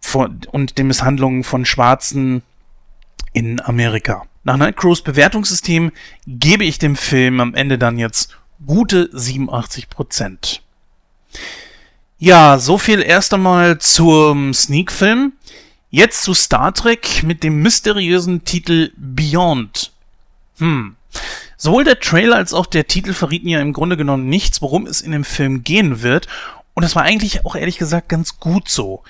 von, 0.00 0.40
und 0.50 0.78
den 0.78 0.88
Misshandlungen 0.88 1.44
von 1.44 1.64
Schwarzen 1.64 2.42
in 3.32 3.60
Amerika. 3.60 4.24
Nach 4.42 4.56
Nightcrows 4.56 5.02
Bewertungssystem 5.02 5.92
gebe 6.26 6.64
ich 6.64 6.78
dem 6.78 6.96
Film 6.96 7.40
am 7.40 7.54
Ende 7.54 7.76
dann 7.76 7.98
jetzt 7.98 8.36
gute 8.66 9.10
87%. 9.12 10.60
Ja, 12.18 12.58
so 12.58 12.78
viel 12.78 13.02
erst 13.02 13.34
einmal 13.34 13.78
zum 13.78 14.54
Sneak-Film. 14.54 15.32
Jetzt 15.90 16.22
zu 16.22 16.34
Star 16.34 16.72
Trek 16.72 17.22
mit 17.22 17.42
dem 17.42 17.62
mysteriösen 17.62 18.44
Titel 18.44 18.92
Beyond. 18.96 19.92
Hm. 20.58 20.96
Sowohl 21.56 21.84
der 21.84 22.00
Trailer 22.00 22.36
als 22.36 22.54
auch 22.54 22.66
der 22.66 22.86
Titel 22.86 23.12
verrieten 23.12 23.48
ja 23.48 23.60
im 23.60 23.72
Grunde 23.72 23.96
genommen 23.96 24.28
nichts, 24.28 24.62
worum 24.62 24.86
es 24.86 25.00
in 25.00 25.12
dem 25.12 25.24
Film 25.24 25.64
gehen 25.64 26.02
wird. 26.02 26.28
Und 26.74 26.84
das 26.84 26.94
war 26.94 27.02
eigentlich 27.02 27.44
auch 27.44 27.56
ehrlich 27.56 27.78
gesagt 27.78 28.08
ganz 28.08 28.38
gut 28.38 28.68
so. 28.68 29.02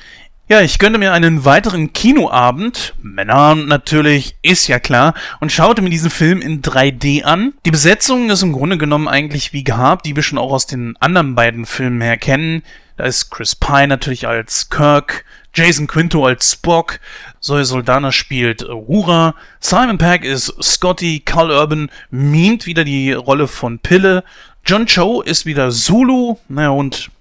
Ja, 0.50 0.62
ich 0.62 0.80
gönnte 0.80 0.98
mir 0.98 1.12
einen 1.12 1.44
weiteren 1.44 1.92
Kinoabend, 1.92 2.94
Männer 3.00 3.54
natürlich, 3.54 4.34
ist 4.42 4.66
ja 4.66 4.80
klar, 4.80 5.14
und 5.38 5.52
schaute 5.52 5.80
mir 5.80 5.90
diesen 5.90 6.10
Film 6.10 6.42
in 6.42 6.60
3D 6.60 7.22
an. 7.22 7.52
Die 7.64 7.70
Besetzung 7.70 8.30
ist 8.30 8.42
im 8.42 8.52
Grunde 8.52 8.76
genommen 8.76 9.06
eigentlich 9.06 9.52
wie 9.52 9.62
gehabt, 9.62 10.06
die 10.06 10.16
wir 10.16 10.24
schon 10.24 10.40
auch 10.40 10.50
aus 10.50 10.66
den 10.66 10.96
anderen 10.98 11.36
beiden 11.36 11.66
Filmen 11.66 12.00
her 12.00 12.16
kennen. 12.16 12.64
Da 12.96 13.04
ist 13.04 13.30
Chris 13.30 13.54
Pine 13.54 13.86
natürlich 13.86 14.26
als 14.26 14.68
Kirk, 14.70 15.24
Jason 15.54 15.86
Quinto 15.86 16.26
als 16.26 16.50
Spock, 16.50 16.98
Zoe 17.38 17.64
Soldana 17.64 18.10
spielt 18.10 18.68
Rura, 18.68 19.36
Simon 19.60 19.98
Pegg 19.98 20.26
ist 20.26 20.52
Scotty, 20.60 21.22
Carl 21.24 21.52
Urban 21.52 21.92
mimt 22.10 22.66
wieder 22.66 22.82
die 22.82 23.12
Rolle 23.12 23.46
von 23.46 23.78
Pille, 23.78 24.24
John 24.66 24.86
Cho 24.86 25.22
ist 25.22 25.46
wieder 25.46 25.70
Zulu, 25.70 26.38
naja, 26.48 26.70
und 26.70 27.12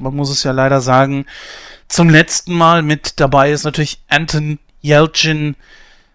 man 0.00 0.16
muss 0.16 0.30
es 0.30 0.42
ja 0.42 0.50
leider 0.50 0.80
sagen, 0.80 1.26
zum 1.92 2.08
letzten 2.08 2.54
Mal 2.54 2.80
mit 2.80 3.20
dabei 3.20 3.52
ist 3.52 3.64
natürlich 3.64 4.00
Anton 4.08 4.58
Yelchin, 4.82 5.56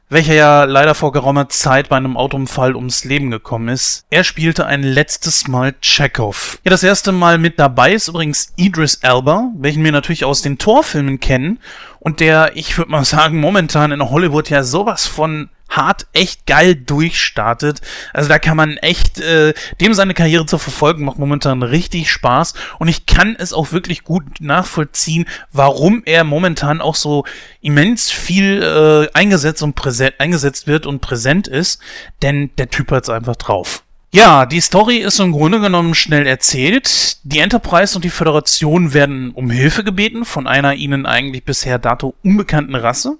welcher 0.09 0.33
ja 0.33 0.63
leider 0.63 0.95
vor 0.95 1.11
geraumer 1.11 1.49
Zeit 1.49 1.89
bei 1.89 1.97
einem 1.97 2.17
Autounfall 2.17 2.75
ums 2.75 3.03
Leben 3.03 3.29
gekommen 3.29 3.69
ist. 3.69 4.03
Er 4.09 4.23
spielte 4.23 4.65
ein 4.65 4.81
letztes 4.81 5.47
Mal 5.47 5.75
Chekhov. 5.79 6.57
Ja, 6.63 6.71
das 6.71 6.81
erste 6.81 7.11
Mal 7.11 7.37
mit 7.37 7.59
dabei 7.59 7.93
ist 7.93 8.07
übrigens 8.07 8.53
Idris 8.55 8.95
Elba, 9.03 9.51
welchen 9.55 9.83
wir 9.83 9.91
natürlich 9.91 10.25
aus 10.25 10.41
den 10.41 10.57
Torfilmen 10.57 11.19
kennen 11.19 11.59
und 11.99 12.21
der, 12.21 12.55
ich 12.55 12.75
würde 12.75 12.89
mal 12.89 13.05
sagen, 13.05 13.39
momentan 13.39 13.91
in 13.91 14.01
Hollywood 14.01 14.49
ja 14.49 14.63
sowas 14.63 15.05
von 15.05 15.49
hart 15.69 16.07
echt 16.13 16.45
geil 16.45 16.75
durchstartet. 16.75 17.81
Also 18.13 18.29
da 18.29 18.39
kann 18.39 18.57
man 18.57 18.77
echt 18.77 19.19
äh, 19.19 19.53
dem 19.81 19.93
seine 19.93 20.13
Karriere 20.13 20.45
zu 20.45 20.57
verfolgen 20.57 21.05
macht 21.05 21.19
momentan 21.19 21.63
richtig 21.63 22.09
Spaß 22.09 22.53
und 22.79 22.87
ich 22.87 23.05
kann 23.05 23.35
es 23.37 23.53
auch 23.53 23.71
wirklich 23.71 24.03
gut 24.03 24.23
nachvollziehen, 24.39 25.25
warum 25.51 26.03
er 26.05 26.23
momentan 26.23 26.81
auch 26.81 26.95
so 26.95 27.25
immens 27.61 28.11
viel 28.11 28.61
äh, 28.63 29.17
eingesetzt 29.17 29.63
und 29.63 29.75
präsent 29.75 30.15
eingesetzt 30.19 30.67
wird 30.67 30.85
und 30.85 31.01
präsent 31.01 31.47
ist, 31.47 31.81
denn 32.21 32.49
der 32.57 32.69
Typ 32.69 32.91
hat's 32.91 33.09
einfach 33.09 33.35
drauf. 33.35 33.83
Ja, 34.11 34.45
die 34.45 34.61
Story 34.61 34.97
ist 34.97 35.19
im 35.19 35.33
Grunde 35.33 35.59
genommen 35.59 35.93
schnell 35.93 36.25
erzählt. 36.25 37.17
Die 37.23 37.39
Enterprise 37.39 37.95
und 37.95 38.05
die 38.05 38.09
Föderation 38.09 38.93
werden 38.93 39.31
um 39.31 39.49
Hilfe 39.49 39.83
gebeten 39.83 40.23
von 40.23 40.47
einer 40.47 40.75
ihnen 40.75 41.05
eigentlich 41.05 41.43
bisher 41.43 41.77
dato 41.77 42.15
unbekannten 42.23 42.75
Rasse. 42.75 43.17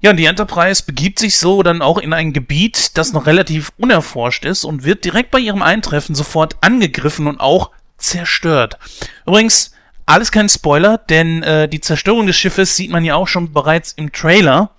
Ja, 0.00 0.10
und 0.10 0.16
die 0.16 0.26
Enterprise 0.26 0.84
begibt 0.86 1.18
sich 1.18 1.38
so 1.38 1.62
dann 1.62 1.82
auch 1.82 1.98
in 1.98 2.12
ein 2.12 2.32
Gebiet, 2.32 2.96
das 2.96 3.12
noch 3.12 3.26
relativ 3.26 3.72
unerforscht 3.78 4.44
ist 4.44 4.64
und 4.64 4.84
wird 4.84 5.04
direkt 5.04 5.32
bei 5.32 5.40
ihrem 5.40 5.62
Eintreffen 5.62 6.14
sofort 6.14 6.56
angegriffen 6.60 7.26
und 7.26 7.40
auch 7.40 7.70
zerstört. 7.96 8.78
Übrigens, 9.26 9.72
alles 10.06 10.30
kein 10.30 10.48
Spoiler, 10.48 10.98
denn 10.98 11.42
äh, 11.42 11.68
die 11.68 11.80
Zerstörung 11.80 12.26
des 12.26 12.36
Schiffes 12.36 12.76
sieht 12.76 12.90
man 12.90 13.04
ja 13.04 13.16
auch 13.16 13.28
schon 13.28 13.52
bereits 13.52 13.92
im 13.92 14.12
Trailer. 14.12 14.70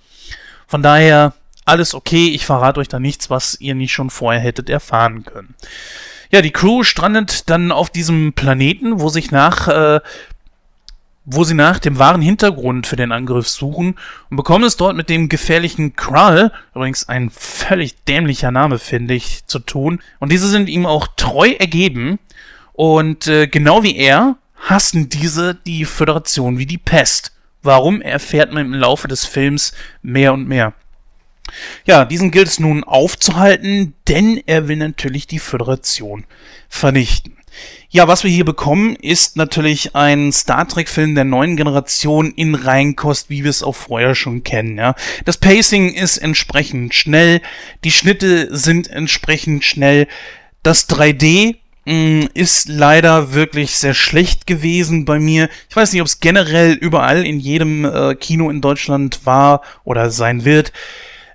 Von 0.68 0.82
daher 0.82 1.34
alles 1.66 1.94
okay, 1.94 2.30
ich 2.30 2.46
verrate 2.46 2.80
euch 2.80 2.88
da 2.88 3.00
nichts, 3.00 3.30
was 3.30 3.60
ihr 3.60 3.76
nicht 3.76 3.92
schon 3.92 4.10
vorher 4.10 4.42
hättet 4.42 4.70
erfahren 4.70 5.26
können. 5.26 5.54
Ja, 6.32 6.42
die 6.42 6.52
Crew 6.52 6.84
strandet 6.84 7.50
dann 7.50 7.72
auf 7.72 7.90
diesem 7.90 8.34
Planeten, 8.34 9.00
wo 9.00 9.10
sich 9.10 9.32
nach 9.32 9.68
äh, 9.68 10.00
wo 11.32 11.44
sie 11.44 11.54
nach 11.54 11.80
dem 11.80 12.00
wahren 12.00 12.22
Hintergrund 12.22 12.88
für 12.88 12.96
den 12.96 13.12
Angriff 13.12 13.48
suchen 13.48 13.96
und 14.30 14.38
bekommen 14.38 14.64
es 14.64 14.78
dort 14.78 14.96
mit 14.96 15.10
dem 15.10 15.30
gefährlichen 15.30 15.96
Krull, 15.96 16.52
übrigens 16.74 17.08
ein 17.08 17.30
völlig 17.30 18.04
dämlicher 18.06 18.52
Name, 18.52 18.80
finde 18.80 19.14
ich, 19.14 19.46
zu 19.46 19.60
tun. 19.60 20.00
Und 20.20 20.32
diese 20.32 20.48
sind 20.48 20.70
ihm 20.70 20.86
auch 20.86 21.08
treu 21.16 21.52
ergeben 21.52 22.18
und 22.74 23.28
äh, 23.28 23.48
genau 23.48 23.84
wie 23.84 23.96
er 23.96 24.38
hassen 24.56 25.10
diese 25.10 25.56
die 25.56 25.86
Föderation 25.86 26.58
wie 26.58 26.66
die 26.66 26.78
Pest. 26.78 27.32
Warum 27.62 28.02
erfährt 28.02 28.52
man 28.52 28.66
im 28.66 28.74
Laufe 28.74 29.08
des 29.08 29.26
Films 29.26 29.74
mehr 30.02 30.34
und 30.34 30.48
mehr. 30.48 30.74
Ja, 31.86 32.06
diesen 32.06 32.32
gilt 32.32 32.48
es 32.48 32.60
nun 32.60 32.84
aufzuhalten, 32.84 33.94
denn 34.08 34.42
er 34.46 34.68
will 34.68 34.78
natürlich 34.78 35.28
die 35.28 35.40
Föderation 35.40 36.26
vernichten. 36.68 37.40
Ja, 37.92 38.08
was 38.08 38.24
wir 38.24 38.30
hier 38.30 38.46
bekommen, 38.46 38.96
ist 38.96 39.36
natürlich 39.36 39.96
ein 39.96 40.32
Star 40.32 40.68
Trek-Film 40.68 41.16
der 41.16 41.24
neuen 41.24 41.58
Generation 41.58 42.32
in 42.32 42.54
Reinkost, 42.54 43.30
wie 43.30 43.44
wir 43.44 43.50
es 43.50 43.64
auch 43.64 43.76
vorher 43.76 44.14
schon 44.14 44.44
kennen. 44.44 44.78
Ja. 44.78 44.94
Das 45.26 45.38
Pacing 45.38 45.94
ist 45.94 46.18
entsprechend 46.18 46.94
schnell, 46.94 47.42
die 47.84 47.92
Schnitte 47.92 48.56
sind 48.56 48.90
entsprechend 48.90 49.64
schnell, 49.64 50.08
das 50.62 50.88
3D 50.88 51.56
mm, 51.86 52.28
ist 52.36 52.70
leider 52.70 53.34
wirklich 53.34 53.72
sehr 53.72 53.96
schlecht 53.96 54.46
gewesen 54.46 55.06
bei 55.06 55.18
mir. 55.18 55.50
Ich 55.68 55.76
weiß 55.76 55.92
nicht, 55.92 56.02
ob 56.02 56.08
es 56.08 56.20
generell 56.20 56.74
überall 56.74 57.26
in 57.26 57.40
jedem 57.40 57.86
äh, 57.86 58.14
Kino 58.14 58.52
in 58.52 58.62
Deutschland 58.62 59.26
war 59.26 59.62
oder 59.84 60.12
sein 60.12 60.46
wird. 60.46 60.74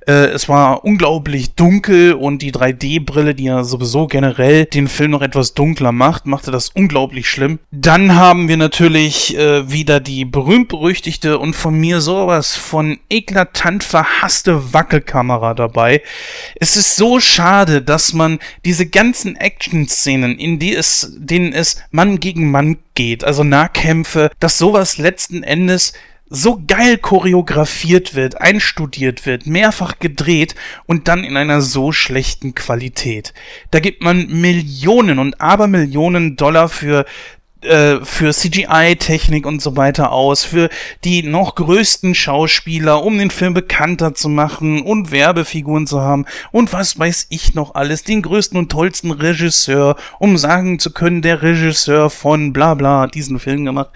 Äh, 0.06 0.26
es 0.26 0.48
war 0.48 0.84
unglaublich 0.84 1.54
dunkel 1.54 2.14
und 2.14 2.42
die 2.42 2.52
3D-Brille, 2.52 3.34
die 3.34 3.44
ja 3.44 3.64
sowieso 3.64 4.06
generell 4.06 4.66
den 4.66 4.88
Film 4.88 5.12
noch 5.12 5.22
etwas 5.22 5.54
dunkler 5.54 5.92
macht, 5.92 6.26
machte 6.26 6.50
das 6.50 6.68
unglaublich 6.70 7.28
schlimm. 7.28 7.58
Dann 7.70 8.14
haben 8.14 8.48
wir 8.48 8.56
natürlich 8.56 9.36
äh, 9.36 9.70
wieder 9.70 10.00
die 10.00 10.24
berühmt-berüchtigte 10.24 11.38
und 11.38 11.54
von 11.54 11.78
mir 11.78 12.00
sowas 12.00 12.56
von 12.56 12.98
eklatant 13.08 13.84
verhasste 13.84 14.72
Wackelkamera 14.72 15.54
dabei. 15.54 16.02
Es 16.56 16.76
ist 16.76 16.96
so 16.96 17.20
schade, 17.20 17.82
dass 17.82 18.12
man 18.12 18.38
diese 18.64 18.86
ganzen 18.86 19.36
Action-Szenen, 19.36 20.38
in 20.38 20.58
die 20.58 20.74
es, 20.74 21.14
denen 21.16 21.52
es 21.52 21.82
Mann 21.90 22.20
gegen 22.20 22.50
Mann 22.50 22.78
geht, 22.94 23.24
also 23.24 23.44
Nahkämpfe, 23.44 24.30
dass 24.40 24.58
sowas 24.58 24.98
letzten 24.98 25.42
Endes 25.42 25.92
so 26.30 26.62
geil 26.66 26.98
choreografiert 26.98 28.14
wird, 28.14 28.40
einstudiert 28.40 29.26
wird, 29.26 29.46
mehrfach 29.46 29.98
gedreht 29.98 30.54
und 30.86 31.06
dann 31.08 31.22
in 31.22 31.36
einer 31.36 31.60
so 31.60 31.92
schlechten 31.92 32.54
Qualität. 32.54 33.34
Da 33.70 33.80
gibt 33.80 34.02
man 34.02 34.26
Millionen 34.28 35.18
und 35.18 35.40
Abermillionen 35.40 36.36
Dollar 36.36 36.68
für 36.68 37.04
äh, 37.64 38.04
für 38.04 38.32
CGI-Technik 38.32 39.46
und 39.46 39.62
so 39.62 39.76
weiter 39.76 40.12
aus, 40.12 40.44
für 40.44 40.68
die 41.04 41.22
noch 41.22 41.54
größten 41.54 42.14
Schauspieler, 42.14 43.02
um 43.02 43.18
den 43.18 43.30
Film 43.30 43.54
bekannter 43.54 44.14
zu 44.14 44.28
machen 44.28 44.82
und 44.82 45.10
Werbefiguren 45.10 45.86
zu 45.86 46.00
haben 46.00 46.26
und 46.52 46.72
was 46.72 46.98
weiß 46.98 47.26
ich 47.30 47.54
noch 47.54 47.74
alles, 47.74 48.04
den 48.04 48.22
größten 48.22 48.58
und 48.58 48.70
tollsten 48.70 49.10
Regisseur, 49.10 49.96
um 50.18 50.36
sagen 50.36 50.78
zu 50.78 50.92
können, 50.92 51.22
der 51.22 51.42
Regisseur 51.42 52.10
von 52.10 52.52
bla 52.52 52.74
bla 52.74 53.00
hat 53.02 53.14
diesen 53.14 53.38
Film 53.38 53.64
gemacht, 53.64 53.90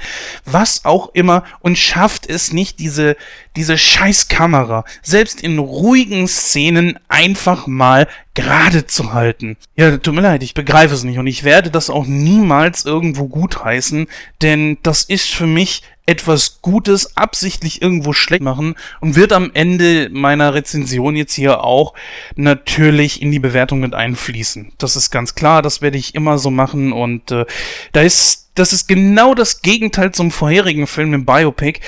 was 0.44 0.84
auch 0.84 1.10
immer 1.14 1.44
und 1.60 1.78
schafft 1.78 2.28
es 2.28 2.52
nicht, 2.52 2.78
diese, 2.78 3.16
diese 3.56 3.78
scheiß 3.78 4.28
Kamera, 4.28 4.84
selbst 5.02 5.40
in 5.40 5.58
ruhigen 5.58 6.28
Szenen 6.28 6.98
einfach 7.08 7.66
mal 7.66 8.08
gerade 8.38 8.86
zu 8.86 9.12
halten. 9.12 9.56
Ja, 9.76 9.96
tut 9.96 10.14
mir 10.14 10.20
leid, 10.20 10.44
ich 10.44 10.54
begreife 10.54 10.94
es 10.94 11.02
nicht 11.02 11.18
und 11.18 11.26
ich 11.26 11.42
werde 11.42 11.72
das 11.72 11.90
auch 11.90 12.06
niemals 12.06 12.84
irgendwo 12.84 13.26
gutheißen, 13.26 14.06
denn 14.42 14.78
das 14.84 15.02
ist 15.02 15.34
für 15.34 15.48
mich 15.48 15.82
etwas 16.06 16.62
Gutes 16.62 17.16
absichtlich 17.16 17.82
irgendwo 17.82 18.12
schlecht 18.12 18.42
machen 18.42 18.76
und 19.00 19.16
wird 19.16 19.32
am 19.32 19.50
Ende 19.54 20.08
meiner 20.10 20.54
Rezension 20.54 21.16
jetzt 21.16 21.34
hier 21.34 21.64
auch 21.64 21.94
natürlich 22.36 23.20
in 23.20 23.32
die 23.32 23.40
Bewertung 23.40 23.80
mit 23.80 23.92
einfließen. 23.92 24.72
Das 24.78 24.94
ist 24.94 25.10
ganz 25.10 25.34
klar, 25.34 25.60
das 25.60 25.82
werde 25.82 25.98
ich 25.98 26.14
immer 26.14 26.38
so 26.38 26.50
machen 26.50 26.92
und 26.92 27.32
äh, 27.32 27.44
da 27.92 28.02
ist 28.02 28.50
das 28.54 28.72
ist 28.72 28.88
genau 28.88 29.34
das 29.34 29.62
Gegenteil 29.62 30.12
zum 30.12 30.30
vorherigen 30.30 30.86
Film 30.86 31.14
im 31.14 31.24
Biopic, 31.24 31.80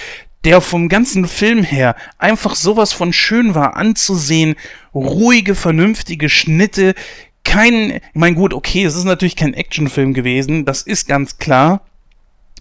der 0.44 0.60
vom 0.60 0.88
ganzen 0.88 1.26
Film 1.26 1.62
her 1.62 1.96
einfach 2.18 2.54
sowas 2.54 2.92
von 2.92 3.12
schön 3.12 3.54
war 3.54 3.76
anzusehen, 3.76 4.56
ruhige, 4.94 5.54
vernünftige 5.54 6.28
Schnitte, 6.28 6.94
kein, 7.44 7.90
ich 7.90 8.00
meine 8.14 8.36
gut, 8.36 8.54
okay, 8.54 8.84
es 8.84 8.96
ist 8.96 9.04
natürlich 9.04 9.36
kein 9.36 9.54
Actionfilm 9.54 10.14
gewesen, 10.14 10.64
das 10.64 10.82
ist 10.82 11.06
ganz 11.06 11.38
klar, 11.38 11.82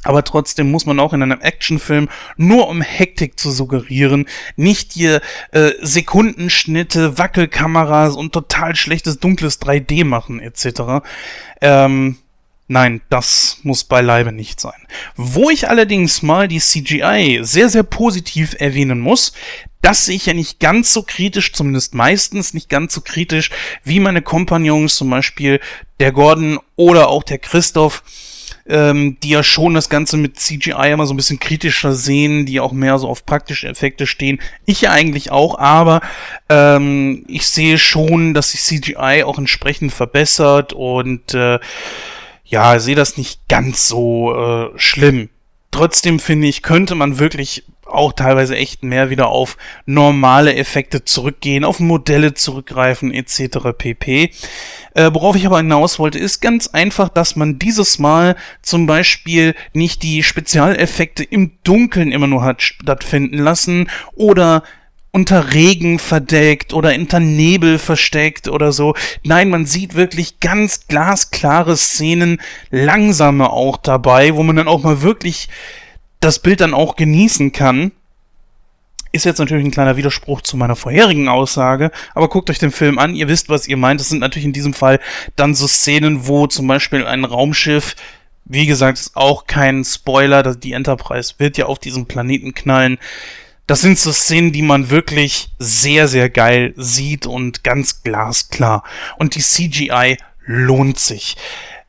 aber 0.03 0.23
trotzdem 0.23 0.71
muss 0.71 0.85
man 0.85 0.99
auch 0.99 1.13
in 1.13 1.21
einem 1.21 1.41
Actionfilm 1.41 2.09
nur 2.37 2.69
um 2.69 2.81
Hektik 2.81 3.37
zu 3.37 3.51
suggerieren, 3.51 4.25
nicht 4.55 4.93
hier 4.93 5.21
äh, 5.51 5.71
Sekundenschnitte, 5.81 7.17
Wackelkameras 7.17 8.15
und 8.15 8.31
total 8.31 8.75
schlechtes 8.75 9.19
dunkles 9.19 9.61
3D 9.61 10.05
machen 10.05 10.39
etc. 10.39 11.05
Ähm, 11.61 12.17
Nein, 12.71 13.01
das 13.09 13.57
muss 13.63 13.83
beileibe 13.83 14.31
nicht 14.31 14.59
sein. 14.59 14.79
Wo 15.15 15.49
ich 15.49 15.67
allerdings 15.67 16.21
mal 16.21 16.47
die 16.47 16.59
CGI 16.59 17.39
sehr, 17.41 17.67
sehr 17.67 17.81
positiv 17.81 18.55
erwähnen 18.59 18.99
muss, 18.99 19.33
das 19.81 20.05
sehe 20.05 20.17
ich 20.17 20.27
ja 20.27 20.35
nicht 20.35 20.59
ganz 20.59 20.93
so 20.93 21.01
kritisch, 21.01 21.51
zumindest 21.51 21.95
meistens 21.95 22.53
nicht 22.53 22.69
ganz 22.69 22.93
so 22.93 23.01
kritisch, 23.01 23.49
wie 23.83 23.99
meine 23.99 24.21
Kompagnons, 24.21 24.97
zum 24.97 25.09
Beispiel 25.09 25.59
der 25.99 26.11
Gordon 26.11 26.59
oder 26.75 27.09
auch 27.09 27.23
der 27.23 27.39
Christoph, 27.39 28.03
ähm, 28.67 29.17
die 29.23 29.29
ja 29.29 29.41
schon 29.41 29.73
das 29.73 29.89
Ganze 29.89 30.17
mit 30.17 30.39
CGI 30.39 30.91
immer 30.91 31.07
so 31.07 31.15
ein 31.15 31.17
bisschen 31.17 31.39
kritischer 31.39 31.93
sehen, 31.93 32.45
die 32.45 32.59
auch 32.59 32.71
mehr 32.71 32.99
so 32.99 33.07
auf 33.07 33.25
praktische 33.25 33.67
Effekte 33.67 34.05
stehen. 34.05 34.39
Ich 34.67 34.81
ja 34.81 34.91
eigentlich 34.91 35.31
auch, 35.31 35.57
aber 35.57 36.01
ähm, 36.49 37.25
ich 37.27 37.47
sehe 37.47 37.79
schon, 37.79 38.35
dass 38.35 38.51
sich 38.51 38.61
CGI 38.61 39.23
auch 39.23 39.39
entsprechend 39.39 39.91
verbessert 39.91 40.71
und 40.71 41.33
äh, 41.33 41.57
ja, 42.49 42.79
sehe 42.79 42.95
das 42.95 43.17
nicht 43.17 43.47
ganz 43.47 43.87
so 43.87 44.35
äh, 44.35 44.69
schlimm. 44.75 45.29
Trotzdem 45.71 46.19
finde 46.19 46.47
ich, 46.47 46.63
könnte 46.63 46.95
man 46.95 47.19
wirklich 47.19 47.63
auch 47.85 48.13
teilweise 48.13 48.55
echt 48.55 48.83
mehr 48.83 49.09
wieder 49.09 49.29
auf 49.29 49.57
normale 49.85 50.55
Effekte 50.55 51.05
zurückgehen, 51.05 51.63
auf 51.63 51.79
Modelle 51.79 52.33
zurückgreifen 52.33 53.13
etc. 53.13 53.69
pp. 53.77 54.31
Äh, 54.95 55.09
worauf 55.13 55.35
ich 55.35 55.45
aber 55.45 55.57
hinaus 55.57 55.99
wollte, 55.99 56.19
ist 56.19 56.41
ganz 56.41 56.67
einfach, 56.67 57.09
dass 57.09 57.35
man 57.35 57.59
dieses 57.59 57.99
Mal 57.99 58.35
zum 58.61 58.87
Beispiel 58.87 59.55
nicht 59.73 60.03
die 60.03 60.23
Spezialeffekte 60.23 61.23
im 61.23 61.53
Dunkeln 61.63 62.11
immer 62.11 62.27
nur 62.27 62.43
hat 62.43 62.61
stattfinden 62.61 63.37
lassen 63.37 63.89
oder 64.15 64.63
unter 65.11 65.53
Regen 65.53 65.99
verdeckt 65.99 66.73
oder 66.73 66.91
hinter 66.91 67.19
Nebel 67.19 67.79
versteckt 67.79 68.47
oder 68.47 68.71
so. 68.71 68.93
Nein, 69.23 69.49
man 69.49 69.65
sieht 69.65 69.95
wirklich 69.95 70.39
ganz 70.39 70.87
glasklare 70.87 71.75
Szenen, 71.77 72.39
langsame 72.69 73.49
auch 73.49 73.77
dabei, 73.77 74.35
wo 74.35 74.43
man 74.43 74.55
dann 74.55 74.67
auch 74.67 74.83
mal 74.83 75.01
wirklich 75.01 75.49
das 76.19 76.39
Bild 76.39 76.61
dann 76.61 76.73
auch 76.73 76.95
genießen 76.95 77.51
kann. 77.51 77.91
Ist 79.11 79.25
jetzt 79.25 79.39
natürlich 79.39 79.65
ein 79.65 79.71
kleiner 79.71 79.97
Widerspruch 79.97 80.41
zu 80.41 80.55
meiner 80.55 80.75
vorherigen 80.75 81.29
Aussage, 81.29 81.89
aber 82.13 82.29
guckt 82.29 82.51
euch 82.51 82.59
den 82.59 82.71
Film 82.71 82.99
an, 82.99 83.15
ihr 83.15 83.27
wisst, 83.27 83.49
was 83.49 83.67
ihr 83.67 83.77
meint. 83.77 83.99
Es 83.99 84.09
sind 84.09 84.19
natürlich 84.19 84.45
in 84.45 84.53
diesem 84.53 84.75
Fall 84.75 84.99
dann 85.35 85.55
so 85.55 85.67
Szenen, 85.67 86.27
wo 86.27 86.45
zum 86.45 86.67
Beispiel 86.67 87.07
ein 87.07 87.25
Raumschiff, 87.25 87.95
wie 88.45 88.67
gesagt, 88.67 88.99
ist 88.99 89.15
auch 89.15 89.47
kein 89.47 89.83
Spoiler, 89.83 90.55
die 90.55 90.73
Enterprise 90.73 91.35
wird 91.39 91.57
ja 91.57 91.65
auf 91.65 91.79
diesem 91.79 92.05
Planeten 92.05 92.53
knallen. 92.53 92.99
Das 93.69 93.81
sind 93.81 93.99
so 93.99 94.11
Szenen, 94.11 94.51
die 94.51 94.63
man 94.63 94.89
wirklich 94.89 95.51
sehr, 95.59 96.07
sehr 96.07 96.27
geil 96.31 96.73
sieht 96.75 97.27
und 97.27 97.63
ganz 97.63 98.01
glasklar. 98.01 98.83
Und 99.19 99.35
die 99.35 99.41
CGI 99.41 100.17
lohnt 100.43 100.97
sich. 100.97 101.37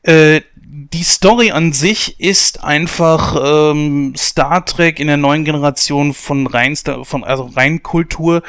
Äh, 0.03 0.41
die 0.55 1.03
Story 1.03 1.49
an 1.49 1.73
sich 1.73 2.19
ist 2.19 2.63
einfach 2.63 3.71
ähm, 3.71 4.13
Star 4.15 4.63
Trek 4.63 4.99
in 4.99 5.07
der 5.07 5.17
neuen 5.17 5.43
Generation 5.43 6.13
von 6.13 6.45
reinster, 6.45 7.03
von 7.03 7.23
also 7.23 7.45
Reinkultur. 7.55 8.43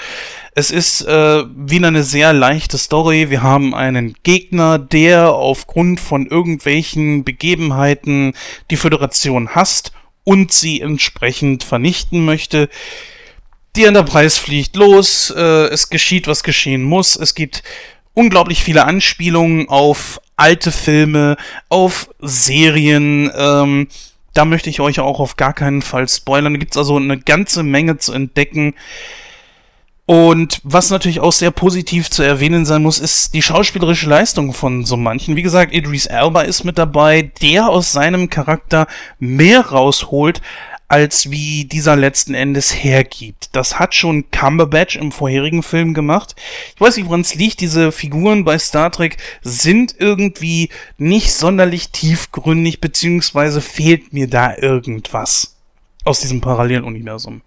Es 0.55 0.71
ist 0.71 1.01
äh, 1.01 1.45
wieder 1.57 1.89
eine 1.89 2.05
sehr 2.05 2.35
leichte 2.35 2.77
Story. 2.77 3.31
Wir 3.31 3.43
haben 3.43 3.75
einen 3.75 4.15
Gegner, 4.25 4.79
der 4.79 5.33
aufgrund 5.33 6.01
von 6.01 6.27
irgendwelchen 6.27 7.25
Begebenheiten 7.25 8.35
die 8.71 8.77
Föderation 8.77 9.55
hasst 9.55 9.93
und 10.23 10.53
sie 10.53 10.83
entsprechend 10.83 11.65
vernichten 11.65 12.27
möchte. 12.27 12.69
Die 13.75 13.85
Enterprise 13.85 14.38
fliegt 14.38 14.76
los, 14.76 15.33
äh, 15.35 15.69
es 15.69 15.88
geschieht, 15.88 16.26
was 16.26 16.43
geschehen 16.43 16.83
muss. 16.83 17.17
Es 17.17 17.35
gibt 17.35 17.62
unglaublich 18.12 18.62
viele 18.62 18.85
Anspielungen 18.85 19.67
auf 19.71 20.21
alte 20.37 20.71
Filme, 20.71 21.38
auf 21.71 22.11
Serien. 22.21 23.31
Ähm, 23.35 23.88
da 24.35 24.45
möchte 24.45 24.69
ich 24.69 24.81
euch 24.81 25.00
auch 25.00 25.21
auf 25.21 25.37
gar 25.37 25.55
keinen 25.55 25.81
Fall 25.81 26.07
spoilern. 26.07 26.52
Da 26.52 26.59
gibt 26.59 26.73
es 26.73 26.76
also 26.76 26.97
eine 26.97 27.19
ganze 27.19 27.62
Menge 27.62 27.97
zu 27.97 28.12
entdecken. 28.12 28.75
Und 30.05 30.61
was 30.64 30.91
natürlich 30.91 31.21
auch 31.21 31.33
sehr 31.33 31.52
positiv 31.52 32.11
zu 32.11 32.23
erwähnen 32.23 32.67
sein 32.67 32.83
muss, 32.83 32.99
ist 32.99 33.33
die 33.33 33.41
schauspielerische 33.41 34.09
Leistung 34.09 34.52
von 34.52 34.85
so 34.85 34.99
manchen. 34.99 35.37
Wie 35.37 35.43
gesagt, 35.43 35.73
Idris 35.73 36.05
Elba 36.05 36.43
ist 36.43 36.64
mit 36.64 36.76
dabei, 36.76 37.31
der 37.41 37.71
aus 37.71 37.93
seinem 37.93 38.29
Charakter 38.29 38.87
mehr 39.19 39.61
rausholt, 39.61 40.43
als 40.93 41.31
wie 41.31 41.65
dieser 41.65 41.97
letzten 41.97 42.35
Endes 42.35 42.85
hergibt. 42.85 43.49
Das 43.53 43.79
hat 43.79 43.95
schon 43.95 44.31
Cumberbatch 44.31 44.97
im 44.97 45.11
vorherigen 45.11 45.63
Film 45.63 45.95
gemacht. 45.95 46.37
Ich 46.75 46.81
weiß 46.83 46.99
nicht, 46.99 47.07
woran 47.07 47.23
es 47.23 47.35
liegt. 47.35 47.63
Diese 47.63 47.93
Figuren 47.93 48.45
bei 48.45 48.59
Star 48.59 48.93
Trek 48.93 49.17
sind 49.41 49.95
irgendwie 49.99 50.69
nicht 50.99 51.33
sonderlich 51.33 51.93
tiefgründig, 51.93 52.83
beziehungsweise 52.83 53.63
fehlt 53.63 54.13
mir 54.13 54.28
da 54.28 54.55
irgendwas 54.55 55.57
aus 56.05 56.21
diesem 56.21 56.43
Paralleluniversum. 56.43 57.41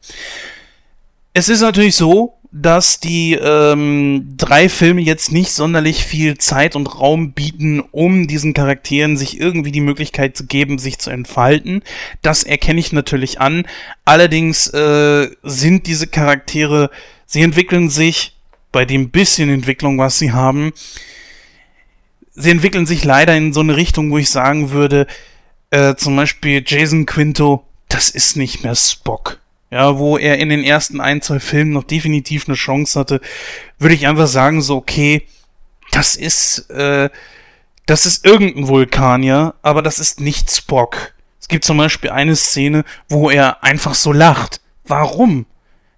Es 1.36 1.48
ist 1.48 1.62
natürlich 1.62 1.96
so, 1.96 2.35
dass 2.58 3.02
die 3.02 3.34
ähm, 3.34 4.34
drei 4.38 4.70
Filme 4.70 5.02
jetzt 5.02 5.34
nicht 5.34 5.52
sonderlich 5.52 6.06
viel 6.06 6.38
Zeit 6.38 6.78
und 6.78 6.88
Raum 6.88 7.34
bieten, 7.34 7.82
um 7.92 8.28
diesen 8.28 8.54
Charakteren 8.54 9.18
sich 9.18 9.42
irgendwie 9.42 9.74
die 9.74 9.82
Möglichkeit 9.82 10.38
zu 10.38 10.46
geben, 10.46 10.80
sich 10.80 10.98
zu 10.98 11.10
entfalten. 11.10 11.84
Das 12.22 12.44
erkenne 12.44 12.80
ich 12.80 12.94
natürlich 12.94 13.42
an. 13.42 13.68
Allerdings 14.06 14.68
äh, 14.68 15.32
sind 15.44 15.86
diese 15.86 16.08
Charaktere, 16.08 16.92
sie 17.26 17.42
entwickeln 17.42 17.90
sich 17.90 18.38
bei 18.72 18.86
dem 18.86 19.10
bisschen 19.10 19.50
Entwicklung, 19.50 19.98
was 19.98 20.18
sie 20.18 20.32
haben, 20.32 20.72
sie 22.36 22.52
entwickeln 22.52 22.86
sich 22.86 23.04
leider 23.04 23.36
in 23.36 23.52
so 23.52 23.60
eine 23.60 23.76
Richtung, 23.76 24.12
wo 24.12 24.18
ich 24.18 24.30
sagen 24.30 24.70
würde, 24.70 25.08
äh, 25.72 25.96
zum 25.96 26.16
Beispiel 26.16 26.64
Jason 26.66 27.06
Quinto, 27.06 27.66
das 27.90 28.10
ist 28.10 28.38
nicht 28.38 28.64
mehr 28.64 28.76
Spock 28.76 29.42
ja, 29.72 29.98
wo 29.98 30.18
er 30.18 30.38
in 30.38 30.50
den 30.50 30.64
ersten 30.64 31.02
ein, 31.02 31.22
zwei 31.22 31.40
Filmen 31.40 31.72
noch 31.72 31.84
definitiv 31.84 32.48
eine 32.48 32.56
Chance 32.56 33.00
hatte, 33.00 33.22
würde 33.80 33.96
ich 33.96 34.08
einfach 34.08 34.28
sagen, 34.28 34.62
so, 34.62 34.78
okay, 34.78 35.24
das 35.92 36.16
ist, 36.16 36.70
äh, 36.70 37.10
das 37.86 38.06
ist 38.06 38.26
irgendein 38.26 38.68
Vulkanier, 38.68 39.56
aber 39.62 39.82
das 39.82 40.00
ist 40.00 40.20
nicht 40.20 40.52
Spock. 40.52 41.14
Es 41.40 41.48
gibt 41.48 41.66
zum 41.66 41.78
Beispiel 41.78 42.10
eine 42.10 42.36
Szene, 42.36 42.84
wo 43.08 43.30
er 43.30 43.64
einfach 43.64 43.94
so 43.94 44.12
lacht. 44.12 44.62
Warum? 44.86 45.46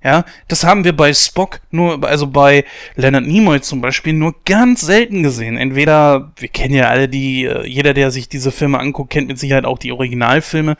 Ja, 0.07 0.23
das 0.47 0.63
haben 0.63 0.85
wir 0.85 0.95
bei 0.95 1.13
Spock 1.13 1.59
nur, 1.69 2.01
also 2.07 2.27
bei 2.27 2.63
Leonard 2.95 3.27
Nimoy 3.27 3.59
zum 3.59 3.81
Beispiel 3.81 4.13
nur 4.13 4.35
ganz 4.45 4.79
selten 4.79 5.21
gesehen. 5.21 5.57
Entweder, 5.57 6.31
wir 6.37 6.47
kennen 6.47 6.73
ja 6.73 6.87
alle 6.87 7.09
die, 7.09 7.43
äh, 7.43 7.67
jeder, 7.67 7.93
der 7.93 8.09
sich 8.09 8.29
diese 8.29 8.53
Filme 8.53 8.79
anguckt, 8.79 9.09
kennt 9.09 9.27
mit 9.27 9.37
Sicherheit 9.37 9.65
auch 9.65 9.77
die 9.77 9.91
Originalfilme, 9.91 10.77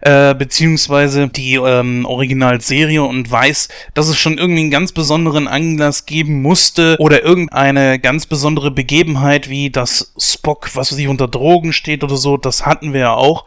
äh, 0.00 0.34
beziehungsweise 0.34 1.28
die 1.28 1.56
ähm, 1.56 2.06
Originalserie 2.06 3.02
und 3.02 3.30
weiß, 3.30 3.68
dass 3.92 4.08
es 4.08 4.16
schon 4.16 4.38
irgendwie 4.38 4.62
einen 4.62 4.70
ganz 4.70 4.92
besonderen 4.92 5.46
Anlass 5.46 6.06
geben 6.06 6.40
musste 6.40 6.96
oder 7.00 7.22
irgendeine 7.22 7.98
ganz 7.98 8.24
besondere 8.24 8.70
Begebenheit, 8.70 9.50
wie 9.50 9.68
das 9.68 10.14
Spock, 10.18 10.70
was 10.72 10.88
sich 10.88 11.06
unter 11.06 11.28
Drogen 11.28 11.74
steht 11.74 12.02
oder 12.02 12.16
so, 12.16 12.38
das 12.38 12.64
hatten 12.64 12.94
wir 12.94 13.00
ja 13.00 13.12
auch, 13.12 13.44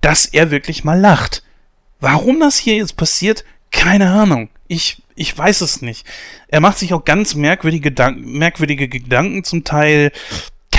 dass 0.00 0.26
er 0.26 0.50
wirklich 0.50 0.82
mal 0.82 0.98
lacht. 0.98 1.44
Warum 2.00 2.40
das 2.40 2.58
hier 2.58 2.74
jetzt 2.74 2.96
passiert, 2.96 3.44
keine 3.72 4.10
Ahnung. 4.10 4.48
Ich, 4.68 5.02
ich 5.16 5.36
weiß 5.36 5.60
es 5.62 5.82
nicht. 5.82 6.06
Er 6.48 6.60
macht 6.60 6.78
sich 6.78 6.94
auch 6.94 7.04
ganz 7.04 7.34
merkwürdige, 7.34 7.90
Gedanken, 7.90 8.38
merkwürdige 8.38 8.88
Gedanken 8.88 9.44
zum 9.44 9.64
Teil, 9.64 10.12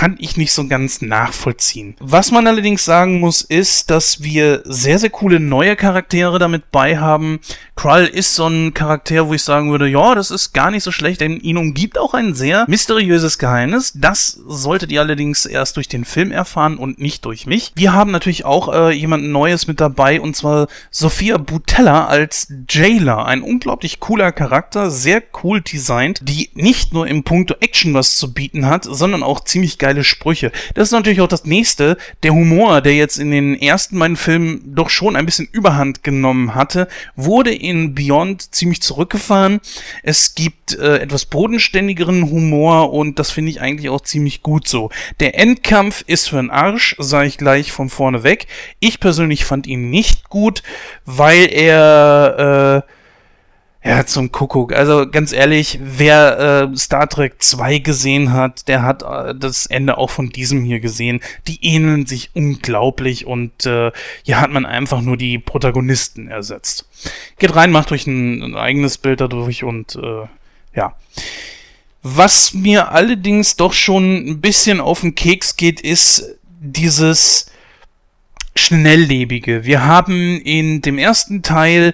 kann 0.03 0.17
ich 0.19 0.35
nicht 0.35 0.51
so 0.51 0.67
ganz 0.67 1.01
nachvollziehen. 1.01 1.95
Was 2.01 2.29
man 2.29 2.45
allerdings 2.45 2.83
sagen 2.83 3.21
muss, 3.21 3.41
ist, 3.41 3.89
dass 3.89 4.21
wir 4.21 4.61
sehr, 4.65 4.99
sehr 4.99 5.09
coole 5.09 5.39
neue 5.39 5.77
Charaktere 5.77 6.39
damit 6.39 6.71
bei 6.71 6.97
haben. 6.97 7.39
Krull 7.77 8.03
ist 8.03 8.35
so 8.35 8.47
ein 8.47 8.73
Charakter, 8.73 9.29
wo 9.29 9.33
ich 9.33 9.43
sagen 9.43 9.71
würde, 9.71 9.87
ja, 9.87 10.13
das 10.13 10.29
ist 10.29 10.51
gar 10.51 10.71
nicht 10.71 10.83
so 10.83 10.91
schlecht, 10.91 11.21
denn 11.21 11.39
ihn 11.39 11.55
umgibt 11.55 11.97
auch 11.97 12.13
ein 12.13 12.33
sehr 12.33 12.65
mysteriöses 12.67 13.37
Geheimnis. 13.37 13.93
Das 13.95 14.37
solltet 14.45 14.91
ihr 14.91 14.99
allerdings 14.99 15.45
erst 15.45 15.77
durch 15.77 15.87
den 15.87 16.03
Film 16.03 16.33
erfahren 16.33 16.77
und 16.77 16.99
nicht 16.99 17.23
durch 17.23 17.45
mich. 17.45 17.71
Wir 17.75 17.93
haben 17.93 18.11
natürlich 18.11 18.43
auch 18.43 18.73
äh, 18.73 18.91
jemand 18.91 19.23
Neues 19.23 19.67
mit 19.67 19.79
dabei 19.79 20.19
und 20.19 20.35
zwar 20.35 20.67
Sophia 20.91 21.37
Butella 21.37 22.07
als 22.07 22.51
Jailer. 22.67 23.25
Ein 23.25 23.41
unglaublich 23.41 24.01
cooler 24.01 24.33
Charakter, 24.33 24.91
sehr 24.91 25.23
cool 25.43 25.61
designt, 25.61 26.19
die 26.23 26.49
nicht 26.55 26.91
nur 26.91 27.07
im 27.07 27.23
Punkto 27.23 27.55
Action 27.61 27.93
was 27.93 28.17
zu 28.17 28.33
bieten 28.33 28.65
hat, 28.65 28.83
sondern 28.83 29.23
auch 29.23 29.39
ziemlich 29.45 29.77
geil 29.77 29.92
geile 29.93 30.03
Sprüche. 30.03 30.51
Das 30.73 30.87
ist 30.87 30.91
natürlich 30.91 31.21
auch 31.21 31.27
das 31.27 31.45
nächste. 31.45 31.97
Der 32.23 32.33
Humor, 32.33 32.81
der 32.81 32.95
jetzt 32.95 33.17
in 33.17 33.31
den 33.31 33.59
ersten 33.59 33.99
beiden 33.99 34.17
Filmen 34.17 34.61
doch 34.75 34.89
schon 34.89 35.15
ein 35.15 35.25
bisschen 35.25 35.47
Überhand 35.51 36.03
genommen 36.03 36.55
hatte, 36.55 36.87
wurde 37.15 37.53
in 37.53 37.93
Beyond 37.93 38.53
ziemlich 38.53 38.81
zurückgefahren. 38.81 39.59
Es 40.01 40.33
gibt 40.35 40.77
äh, 40.77 40.97
etwas 40.97 41.25
bodenständigeren 41.25 42.29
Humor 42.29 42.91
und 42.91 43.19
das 43.19 43.29
finde 43.31 43.51
ich 43.51 43.61
eigentlich 43.61 43.89
auch 43.89 44.01
ziemlich 44.01 44.41
gut 44.41 44.67
so. 44.67 44.89
Der 45.19 45.37
Endkampf 45.39 46.03
ist 46.07 46.29
für 46.29 46.37
den 46.37 46.49
Arsch, 46.49 46.95
sage 46.97 47.27
ich 47.27 47.37
gleich 47.37 47.71
von 47.71 47.89
vorne 47.89 48.23
weg. 48.23 48.47
Ich 48.79 48.99
persönlich 48.99 49.45
fand 49.45 49.67
ihn 49.67 49.89
nicht 49.89 50.29
gut, 50.29 50.63
weil 51.05 51.51
er 51.51 52.83
äh, 52.87 52.93
ja, 53.85 54.05
zum 54.05 54.31
Kuckuck. 54.31 54.71
Also 54.71 55.09
ganz 55.09 55.33
ehrlich, 55.33 55.77
wer 55.81 56.71
äh, 56.71 56.77
Star 56.77 57.09
Trek 57.09 57.35
2 57.39 57.79
gesehen 57.79 58.31
hat, 58.31 58.69
der 58.69 58.81
hat 58.81 59.03
äh, 59.03 59.35
das 59.35 59.65
Ende 59.65 59.97
auch 59.97 60.09
von 60.09 60.29
diesem 60.29 60.63
hier 60.63 60.79
gesehen. 60.79 61.19
Die 61.47 61.63
ähneln 61.65 62.05
sich 62.05 62.29
unglaublich 62.33 63.25
und 63.25 63.65
äh, 63.65 63.91
hier 64.23 64.39
hat 64.39 64.51
man 64.51 64.65
einfach 64.65 65.01
nur 65.01 65.17
die 65.17 65.37
Protagonisten 65.37 66.29
ersetzt. 66.29 66.87
Geht 67.39 67.55
rein, 67.55 67.71
macht 67.71 67.91
euch 67.91 68.07
ein, 68.07 68.41
ein 68.41 68.55
eigenes 68.55 68.97
Bild 68.97 69.19
dadurch 69.19 69.65
und 69.65 69.95
äh, 69.95 70.27
ja. 70.75 70.95
Was 72.03 72.53
mir 72.53 72.91
allerdings 72.91 73.57
doch 73.57 73.73
schon 73.73 74.27
ein 74.27 74.41
bisschen 74.41 74.79
auf 74.79 75.01
den 75.01 75.15
Keks 75.15 75.57
geht, 75.57 75.81
ist 75.81 76.37
dieses 76.61 77.47
Schnelllebige. 78.55 79.65
Wir 79.65 79.85
haben 79.85 80.39
in 80.41 80.81
dem 80.81 80.97
ersten 80.97 81.43
Teil 81.43 81.93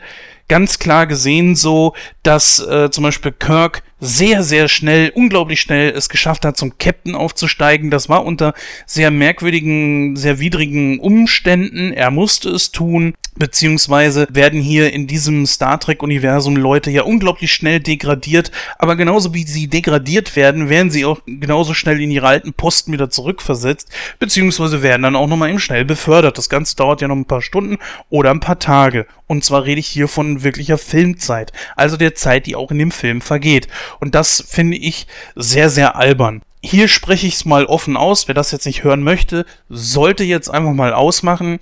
ganz 0.49 0.79
klar 0.79 1.07
gesehen 1.07 1.55
so, 1.55 1.93
dass 2.23 2.59
äh, 2.59 2.89
zum 2.91 3.05
Beispiel 3.05 3.31
Kirk 3.31 3.83
sehr, 4.01 4.43
sehr 4.43 4.67
schnell, 4.67 5.11
unglaublich 5.13 5.61
schnell 5.61 5.91
es 5.91 6.09
geschafft 6.09 6.45
hat, 6.45 6.57
zum 6.57 6.77
Captain 6.77 7.15
aufzusteigen. 7.15 7.89
Das 7.91 8.09
war 8.09 8.25
unter 8.25 8.53
sehr 8.85 9.11
merkwürdigen, 9.11 10.15
sehr 10.15 10.39
widrigen 10.39 10.99
Umständen. 10.99 11.93
Er 11.93 12.11
musste 12.11 12.49
es 12.49 12.71
tun. 12.71 13.13
Beziehungsweise 13.39 14.27
werden 14.29 14.61
hier 14.61 14.93
in 14.93 15.07
diesem 15.07 15.45
Star 15.45 15.79
Trek-Universum 15.79 16.57
Leute 16.57 16.91
ja 16.91 17.03
unglaublich 17.03 17.51
schnell 17.51 17.79
degradiert, 17.79 18.51
aber 18.77 18.95
genauso 18.95 19.33
wie 19.33 19.43
sie 19.43 19.67
degradiert 19.67 20.35
werden, 20.35 20.69
werden 20.69 20.91
sie 20.91 21.05
auch 21.05 21.21
genauso 21.25 21.73
schnell 21.73 22.01
in 22.01 22.11
ihre 22.11 22.27
alten 22.27 22.53
Posten 22.53 22.91
wieder 22.91 23.09
zurückversetzt, 23.09 23.89
beziehungsweise 24.19 24.83
werden 24.83 25.03
dann 25.03 25.15
auch 25.15 25.27
nochmal 25.27 25.49
eben 25.49 25.59
schnell 25.59 25.85
befördert. 25.85 26.37
Das 26.37 26.49
Ganze 26.49 26.75
dauert 26.75 27.01
ja 27.01 27.07
noch 27.07 27.15
ein 27.15 27.25
paar 27.25 27.41
Stunden 27.41 27.77
oder 28.09 28.29
ein 28.31 28.41
paar 28.41 28.59
Tage. 28.59 29.07
Und 29.25 29.45
zwar 29.45 29.63
rede 29.63 29.79
ich 29.79 29.87
hier 29.87 30.07
von 30.07 30.43
wirklicher 30.43 30.77
Filmzeit, 30.77 31.53
also 31.75 31.97
der 31.97 32.15
Zeit, 32.15 32.45
die 32.45 32.55
auch 32.55 32.71
in 32.71 32.79
dem 32.79 32.91
Film 32.91 33.21
vergeht. 33.21 33.67
Und 33.99 34.15
das 34.15 34.43
finde 34.47 34.77
ich 34.77 35.07
sehr, 35.35 35.69
sehr 35.69 35.95
albern 35.95 36.41
hier 36.61 36.87
spreche 36.87 37.27
ich 37.27 37.35
es 37.35 37.45
mal 37.45 37.65
offen 37.65 37.95
aus. 37.95 38.27
Wer 38.27 38.35
das 38.35 38.51
jetzt 38.51 38.65
nicht 38.65 38.83
hören 38.83 39.03
möchte, 39.03 39.45
sollte 39.69 40.23
jetzt 40.23 40.49
einfach 40.49 40.73
mal 40.73 40.93
ausmachen. 40.93 41.59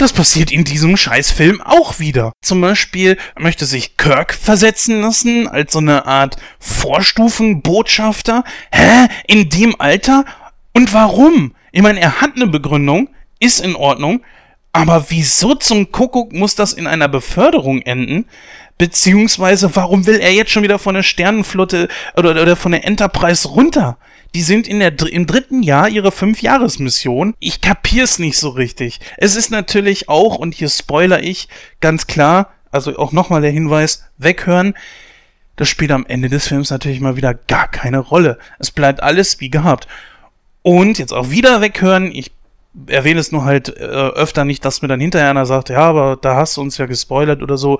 Das 0.00 0.14
passiert 0.14 0.50
in 0.50 0.64
diesem 0.64 0.96
Scheißfilm 0.96 1.60
auch 1.60 1.98
wieder. 1.98 2.32
Zum 2.42 2.62
Beispiel 2.62 3.18
möchte 3.38 3.66
sich 3.66 3.98
Kirk 3.98 4.32
versetzen 4.32 5.02
lassen 5.02 5.46
als 5.46 5.74
so 5.74 5.78
eine 5.78 6.06
Art 6.06 6.36
Vorstufenbotschafter. 6.58 8.42
Hä? 8.72 9.08
In 9.26 9.50
dem 9.50 9.78
Alter? 9.78 10.24
Und 10.72 10.94
warum? 10.94 11.54
Ich 11.70 11.82
meine, 11.82 12.00
er 12.00 12.22
hat 12.22 12.34
eine 12.34 12.46
Begründung, 12.46 13.10
ist 13.40 13.60
in 13.60 13.76
Ordnung, 13.76 14.22
aber 14.72 15.04
wieso 15.10 15.54
zum 15.54 15.92
Kuckuck 15.92 16.32
muss 16.32 16.54
das 16.54 16.72
in 16.72 16.86
einer 16.86 17.08
Beförderung 17.08 17.82
enden? 17.82 18.24
Beziehungsweise, 18.78 19.76
warum 19.76 20.06
will 20.06 20.18
er 20.18 20.32
jetzt 20.32 20.50
schon 20.50 20.62
wieder 20.62 20.78
von 20.78 20.94
der 20.94 21.02
Sternenflotte 21.02 21.88
oder, 22.16 22.30
oder 22.30 22.56
von 22.56 22.72
der 22.72 22.86
Enterprise 22.86 23.46
runter? 23.48 23.98
Die 24.34 24.42
sind 24.42 24.68
in 24.68 24.78
der, 24.78 24.92
im 25.10 25.26
dritten 25.26 25.62
Jahr 25.62 25.88
ihrer 25.88 26.12
Fünfjahresmission. 26.12 27.34
Ich 27.40 27.60
kapier's 27.60 28.18
nicht 28.18 28.38
so 28.38 28.50
richtig. 28.50 29.00
Es 29.16 29.34
ist 29.34 29.50
natürlich 29.50 30.08
auch, 30.08 30.36
und 30.36 30.54
hier 30.54 30.68
spoiler 30.68 31.22
ich, 31.22 31.48
ganz 31.80 32.06
klar, 32.06 32.52
also 32.70 32.96
auch 32.96 33.12
nochmal 33.12 33.42
der 33.42 33.50
Hinweis, 33.50 34.04
weghören. 34.18 34.74
Das 35.56 35.68
spielt 35.68 35.90
am 35.90 36.06
Ende 36.06 36.28
des 36.28 36.46
Films 36.46 36.70
natürlich 36.70 37.00
mal 37.00 37.16
wieder 37.16 37.34
gar 37.34 37.68
keine 37.68 37.98
Rolle. 37.98 38.38
Es 38.58 38.70
bleibt 38.70 39.02
alles 39.02 39.40
wie 39.40 39.50
gehabt. 39.50 39.88
Und 40.62 40.98
jetzt 40.98 41.12
auch 41.12 41.30
wieder 41.30 41.60
weghören. 41.60 42.12
Ich 42.12 42.30
erwähne 42.86 43.20
es 43.20 43.32
nur 43.32 43.44
halt 43.44 43.68
äh, 43.76 43.82
öfter 43.82 44.44
nicht, 44.44 44.64
dass 44.64 44.80
mir 44.80 44.88
dann 44.88 45.00
hinterher 45.00 45.30
einer 45.30 45.46
sagt, 45.46 45.70
ja, 45.70 45.78
aber 45.80 46.16
da 46.20 46.36
hast 46.36 46.56
du 46.56 46.60
uns 46.60 46.78
ja 46.78 46.86
gespoilert 46.86 47.42
oder 47.42 47.58
so. 47.58 47.78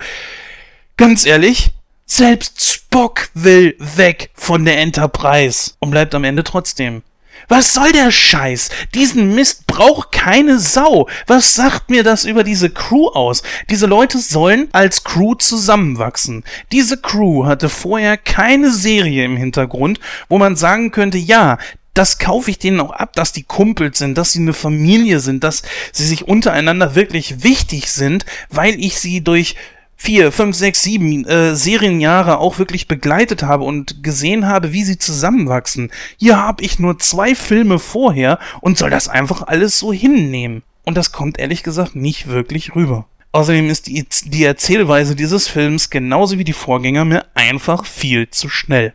Ganz 0.97 1.25
ehrlich, 1.25 1.71
selbst 2.11 2.61
Spock 2.61 3.31
will 3.35 3.77
weg 3.79 4.31
von 4.35 4.65
der 4.65 4.79
Enterprise 4.79 5.73
und 5.79 5.93
bleibt 5.93 6.15
am 6.15 6.25
Ende 6.25 6.43
trotzdem. 6.43 7.03
Was 7.49 7.73
soll 7.73 7.93
der 7.93 8.11
Scheiß? 8.11 8.71
Diesen 8.95 9.35
Mist 9.35 9.67
braucht 9.67 10.13
keine 10.13 10.59
Sau. 10.59 11.09
Was 11.27 11.55
sagt 11.55 11.89
mir 11.89 12.03
das 12.03 12.25
über 12.25 12.45
diese 12.45 12.69
Crew 12.69 13.07
aus? 13.09 13.43
Diese 13.71 13.87
Leute 13.87 14.19
sollen 14.19 14.69
als 14.73 15.05
Crew 15.05 15.35
zusammenwachsen. 15.37 16.45
Diese 16.73 16.97
Crew 16.97 17.47
hatte 17.47 17.69
vorher 17.69 18.17
keine 18.17 18.73
Serie 18.73 19.25
im 19.25 19.37
Hintergrund, 19.37 20.01
wo 20.29 20.39
man 20.39 20.57
sagen 20.57 20.91
könnte, 20.91 21.19
ja, 21.19 21.59
das 21.95 22.19
kaufe 22.19 22.51
ich 22.51 22.59
denen 22.59 22.81
auch 22.81 22.93
ab, 22.93 23.15
dass 23.15 23.33
die 23.33 23.45
Kumpels 23.45 23.99
sind, 23.99 24.19
dass 24.19 24.33
sie 24.33 24.41
eine 24.41 24.53
Familie 24.53 25.21
sind, 25.21 25.45
dass 25.45 25.63
sie 25.93 26.07
sich 26.07 26.27
untereinander 26.27 26.95
wirklich 26.95 27.43
wichtig 27.45 27.91
sind, 27.91 28.27
weil 28.49 28.79
ich 28.79 28.99
sie 28.99 29.23
durch 29.23 29.57
vier, 30.03 30.33
fünf, 30.33 30.57
sechs, 30.57 30.83
sieben 30.83 31.27
äh, 31.27 31.55
Serienjahre 31.55 32.39
auch 32.39 32.59
wirklich 32.59 32.89
begleitet 32.89 33.43
habe 33.43 33.65
und 33.65 34.03
gesehen 34.03 34.47
habe, 34.47 34.73
wie 34.73 34.83
sie 34.83 34.97
zusammenwachsen. 34.97 35.91
Hier 36.17 36.39
habe 36.39 36.65
ich 36.65 36.79
nur 36.79 36.99
zwei 36.99 37.35
Filme 37.35 37.79
vorher 37.79 38.39
und 38.63 38.79
soll 38.79 38.89
das 38.89 39.09
einfach 39.09 39.43
alles 39.43 39.79
so 39.79 39.93
hinnehmen. 39.93 40.63
Und 40.85 40.97
das 40.97 41.13
kommt 41.13 41.39
ehrlich 41.39 41.63
gesagt 41.63 41.97
nicht 41.97 42.29
wirklich 42.29 42.75
rüber. 42.75 43.10
Außerdem 43.33 43.71
ist 43.71 43.87
die, 43.87 44.05
die 44.25 44.43
Erzählweise 44.43 45.15
dieses 45.15 45.47
Films 45.47 45.89
genauso 45.89 46.39
wie 46.39 46.45
die 46.45 46.53
Vorgänger 46.53 47.05
mir 47.05 47.27
einfach 47.35 47.85
viel 47.85 48.29
zu 48.29 48.49
schnell. 48.49 48.93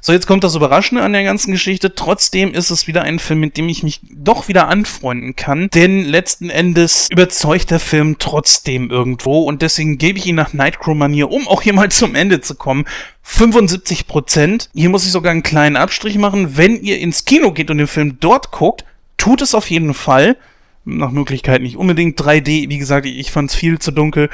So, 0.00 0.12
jetzt 0.12 0.28
kommt 0.28 0.44
das 0.44 0.54
Überraschende 0.54 1.02
an 1.02 1.12
der 1.12 1.24
ganzen 1.24 1.50
Geschichte. 1.50 1.92
Trotzdem 1.92 2.54
ist 2.54 2.70
es 2.70 2.86
wieder 2.86 3.02
ein 3.02 3.18
Film, 3.18 3.40
mit 3.40 3.56
dem 3.56 3.68
ich 3.68 3.82
mich 3.82 4.00
doch 4.12 4.46
wieder 4.46 4.68
anfreunden 4.68 5.34
kann, 5.34 5.68
denn 5.74 6.04
letzten 6.04 6.50
Endes 6.50 7.08
überzeugt 7.10 7.72
der 7.72 7.80
Film 7.80 8.16
trotzdem 8.20 8.90
irgendwo 8.90 9.42
und 9.42 9.60
deswegen 9.60 9.98
gebe 9.98 10.20
ich 10.20 10.26
ihn 10.26 10.36
nach 10.36 10.52
Nightcrow-Manier, 10.52 11.28
um 11.28 11.48
auch 11.48 11.62
hier 11.62 11.72
mal 11.72 11.90
zum 11.90 12.14
Ende 12.14 12.40
zu 12.40 12.54
kommen, 12.54 12.84
75 13.22 14.06
Prozent. 14.06 14.70
Hier 14.72 14.88
muss 14.88 15.04
ich 15.04 15.10
sogar 15.10 15.32
einen 15.32 15.42
kleinen 15.42 15.76
Abstrich 15.76 16.16
machen. 16.16 16.56
Wenn 16.56 16.80
ihr 16.80 17.00
ins 17.00 17.24
Kino 17.24 17.50
geht 17.50 17.70
und 17.72 17.78
den 17.78 17.88
Film 17.88 18.18
dort 18.20 18.52
guckt, 18.52 18.84
tut 19.16 19.42
es 19.42 19.54
auf 19.54 19.68
jeden 19.68 19.94
Fall 19.94 20.36
nach 20.84 21.10
Möglichkeit 21.10 21.62
nicht 21.62 21.76
unbedingt 21.76 22.20
3D. 22.20 22.68
Wie 22.68 22.78
gesagt, 22.78 23.06
ich 23.06 23.30
fand 23.30 23.50
es 23.50 23.56
viel 23.56 23.78
zu 23.78 23.90
dunkel. 23.90 24.30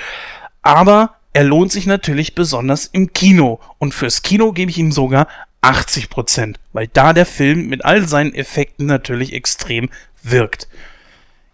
Aber 0.62 1.16
er 1.32 1.44
lohnt 1.44 1.72
sich 1.72 1.86
natürlich 1.86 2.34
besonders 2.34 2.86
im 2.86 3.12
Kino. 3.12 3.60
Und 3.78 3.94
fürs 3.94 4.22
Kino 4.22 4.52
gebe 4.52 4.70
ich 4.70 4.78
ihm 4.78 4.92
sogar 4.92 5.28
80%, 5.62 6.56
weil 6.72 6.88
da 6.88 7.12
der 7.12 7.26
Film 7.26 7.68
mit 7.68 7.84
all 7.84 8.08
seinen 8.08 8.34
Effekten 8.34 8.86
natürlich 8.86 9.32
extrem 9.32 9.90
wirkt. 10.22 10.68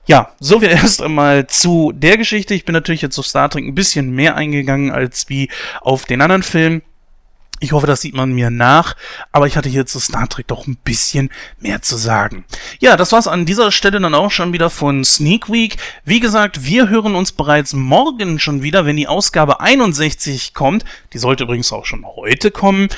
Ja, 0.06 0.32
so 0.38 0.61
viel 0.61 0.68
erst 0.70 1.02
einmal 1.02 1.46
zu 1.46 1.92
der 1.94 2.16
Geschichte. 2.16 2.54
Ich 2.54 2.64
bin 2.64 2.72
natürlich 2.72 3.02
jetzt 3.02 3.18
auf 3.18 3.26
Star 3.26 3.50
Trek 3.50 3.64
ein 3.64 3.74
bisschen 3.74 4.11
mehr 4.11 4.37
eingegangen 4.37 4.90
als 4.90 5.28
wie 5.28 5.50
auf 5.80 6.04
den 6.04 6.20
anderen 6.20 6.42
Film. 6.42 6.82
Ich 7.58 7.72
hoffe, 7.72 7.86
das 7.86 8.02
sieht 8.02 8.14
man 8.14 8.32
mir 8.32 8.50
nach, 8.50 8.96
aber 9.32 9.46
ich 9.46 9.56
hatte 9.56 9.70
hier 9.70 9.86
zu 9.86 9.98
Star 9.98 10.28
Trek 10.28 10.46
doch 10.48 10.66
ein 10.66 10.76
bisschen 10.84 11.30
mehr 11.58 11.80
zu 11.80 11.96
sagen. 11.96 12.44
Ja, 12.80 12.98
das 12.98 13.12
war's 13.12 13.26
an 13.26 13.46
dieser 13.46 13.72
Stelle 13.72 13.98
dann 13.98 14.14
auch 14.14 14.30
schon 14.30 14.52
wieder 14.52 14.68
von 14.68 15.04
Sneak 15.04 15.50
Week. 15.50 15.76
Wie 16.04 16.20
gesagt, 16.20 16.66
wir 16.66 16.90
hören 16.90 17.14
uns 17.14 17.32
bereits 17.32 17.72
morgen 17.72 18.38
schon 18.38 18.62
wieder, 18.62 18.84
wenn 18.84 18.96
die 18.96 19.08
Ausgabe 19.08 19.60
61 19.60 20.52
kommt. 20.52 20.84
Die 21.14 21.18
sollte 21.18 21.44
übrigens 21.44 21.72
auch 21.72 21.86
schon 21.86 22.04
heute 22.04 22.50
kommen. 22.50 22.88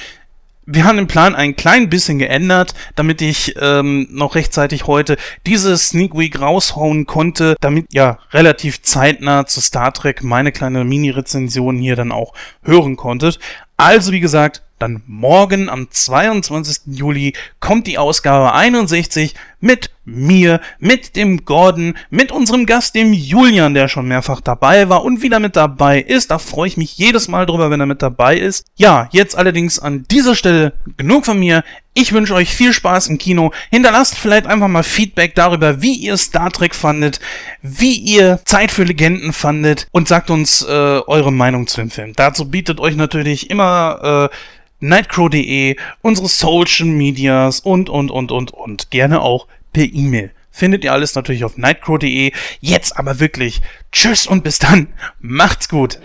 Wir 0.70 0.84
haben 0.84 0.98
den 0.98 1.06
Plan 1.06 1.34
ein 1.34 1.56
klein 1.56 1.88
bisschen 1.88 2.18
geändert, 2.18 2.74
damit 2.94 3.22
ich 3.22 3.54
ähm, 3.58 4.06
noch 4.10 4.34
rechtzeitig 4.34 4.86
heute 4.86 5.16
diese 5.46 5.78
Sneak 5.78 6.14
Week 6.14 6.38
raushauen 6.38 7.06
konnte, 7.06 7.56
damit 7.62 7.86
ja 7.94 8.18
relativ 8.32 8.82
zeitnah 8.82 9.46
zu 9.46 9.62
Star 9.62 9.94
Trek 9.94 10.22
meine 10.22 10.52
kleine 10.52 10.84
Mini-Rezension 10.84 11.78
hier 11.78 11.96
dann 11.96 12.12
auch 12.12 12.34
hören 12.62 12.96
konntet. 12.96 13.38
Also 13.80 14.10
wie 14.10 14.18
gesagt, 14.18 14.62
dann 14.80 15.02
morgen 15.06 15.68
am 15.68 15.88
22. 15.88 16.96
Juli 16.98 17.32
kommt 17.60 17.86
die 17.86 17.96
Ausgabe 17.96 18.52
61 18.52 19.34
mit 19.60 19.90
mir, 20.04 20.60
mit 20.78 21.16
dem 21.16 21.44
Gordon, 21.44 21.94
mit 22.10 22.32
unserem 22.32 22.66
Gast, 22.66 22.94
dem 22.94 23.12
Julian, 23.12 23.74
der 23.74 23.88
schon 23.88 24.08
mehrfach 24.08 24.40
dabei 24.40 24.88
war 24.88 25.04
und 25.04 25.22
wieder 25.22 25.40
mit 25.40 25.56
dabei 25.56 26.00
ist. 26.00 26.30
Da 26.30 26.38
freue 26.38 26.68
ich 26.68 26.76
mich 26.76 26.96
jedes 26.96 27.28
Mal 27.28 27.46
drüber, 27.46 27.70
wenn 27.70 27.80
er 27.80 27.86
mit 27.86 28.02
dabei 28.02 28.36
ist. 28.36 28.66
Ja, 28.76 29.08
jetzt 29.12 29.36
allerdings 29.36 29.78
an 29.78 30.04
dieser 30.10 30.34
Stelle 30.34 30.72
genug 30.96 31.26
von 31.26 31.38
mir. 31.38 31.62
Ich 31.94 32.12
wünsche 32.12 32.34
euch 32.34 32.54
viel 32.54 32.72
Spaß 32.72 33.08
im 33.08 33.18
Kino. 33.18 33.52
Hinterlasst 33.70 34.16
vielleicht 34.16 34.46
einfach 34.46 34.68
mal 34.68 34.84
Feedback 34.84 35.34
darüber, 35.34 35.82
wie 35.82 35.94
ihr 35.94 36.16
Star 36.16 36.50
Trek 36.50 36.74
fandet, 36.74 37.18
wie 37.60 37.94
ihr 37.94 38.40
Zeit 38.44 38.70
für 38.70 38.84
Legenden 38.84 39.32
fandet 39.32 39.88
und 39.90 40.06
sagt 40.06 40.30
uns 40.30 40.62
äh, 40.62 40.68
eure 40.68 41.32
Meinung 41.32 41.66
zu 41.66 41.80
dem 41.80 41.90
Film. 41.90 42.12
Dazu 42.14 42.48
bietet 42.48 42.78
euch 42.78 42.94
natürlich 42.94 43.50
immer 43.50 44.30
äh, 44.30 44.36
nightcrow.de, 44.80 45.76
unsere 46.02 46.28
Social 46.28 46.86
Medias 46.86 47.60
und, 47.60 47.88
und, 47.88 48.10
und, 48.10 48.32
und, 48.32 48.52
und. 48.52 48.90
Gerne 48.90 49.20
auch 49.20 49.46
per 49.72 49.84
E-Mail. 49.84 50.32
Findet 50.50 50.84
ihr 50.84 50.92
alles 50.92 51.14
natürlich 51.14 51.44
auf 51.44 51.56
nightcrow.de. 51.56 52.32
Jetzt 52.60 52.96
aber 52.96 53.20
wirklich. 53.20 53.60
Tschüss 53.92 54.26
und 54.26 54.42
bis 54.42 54.58
dann. 54.58 54.88
Macht's 55.20 55.68
gut. 55.68 56.00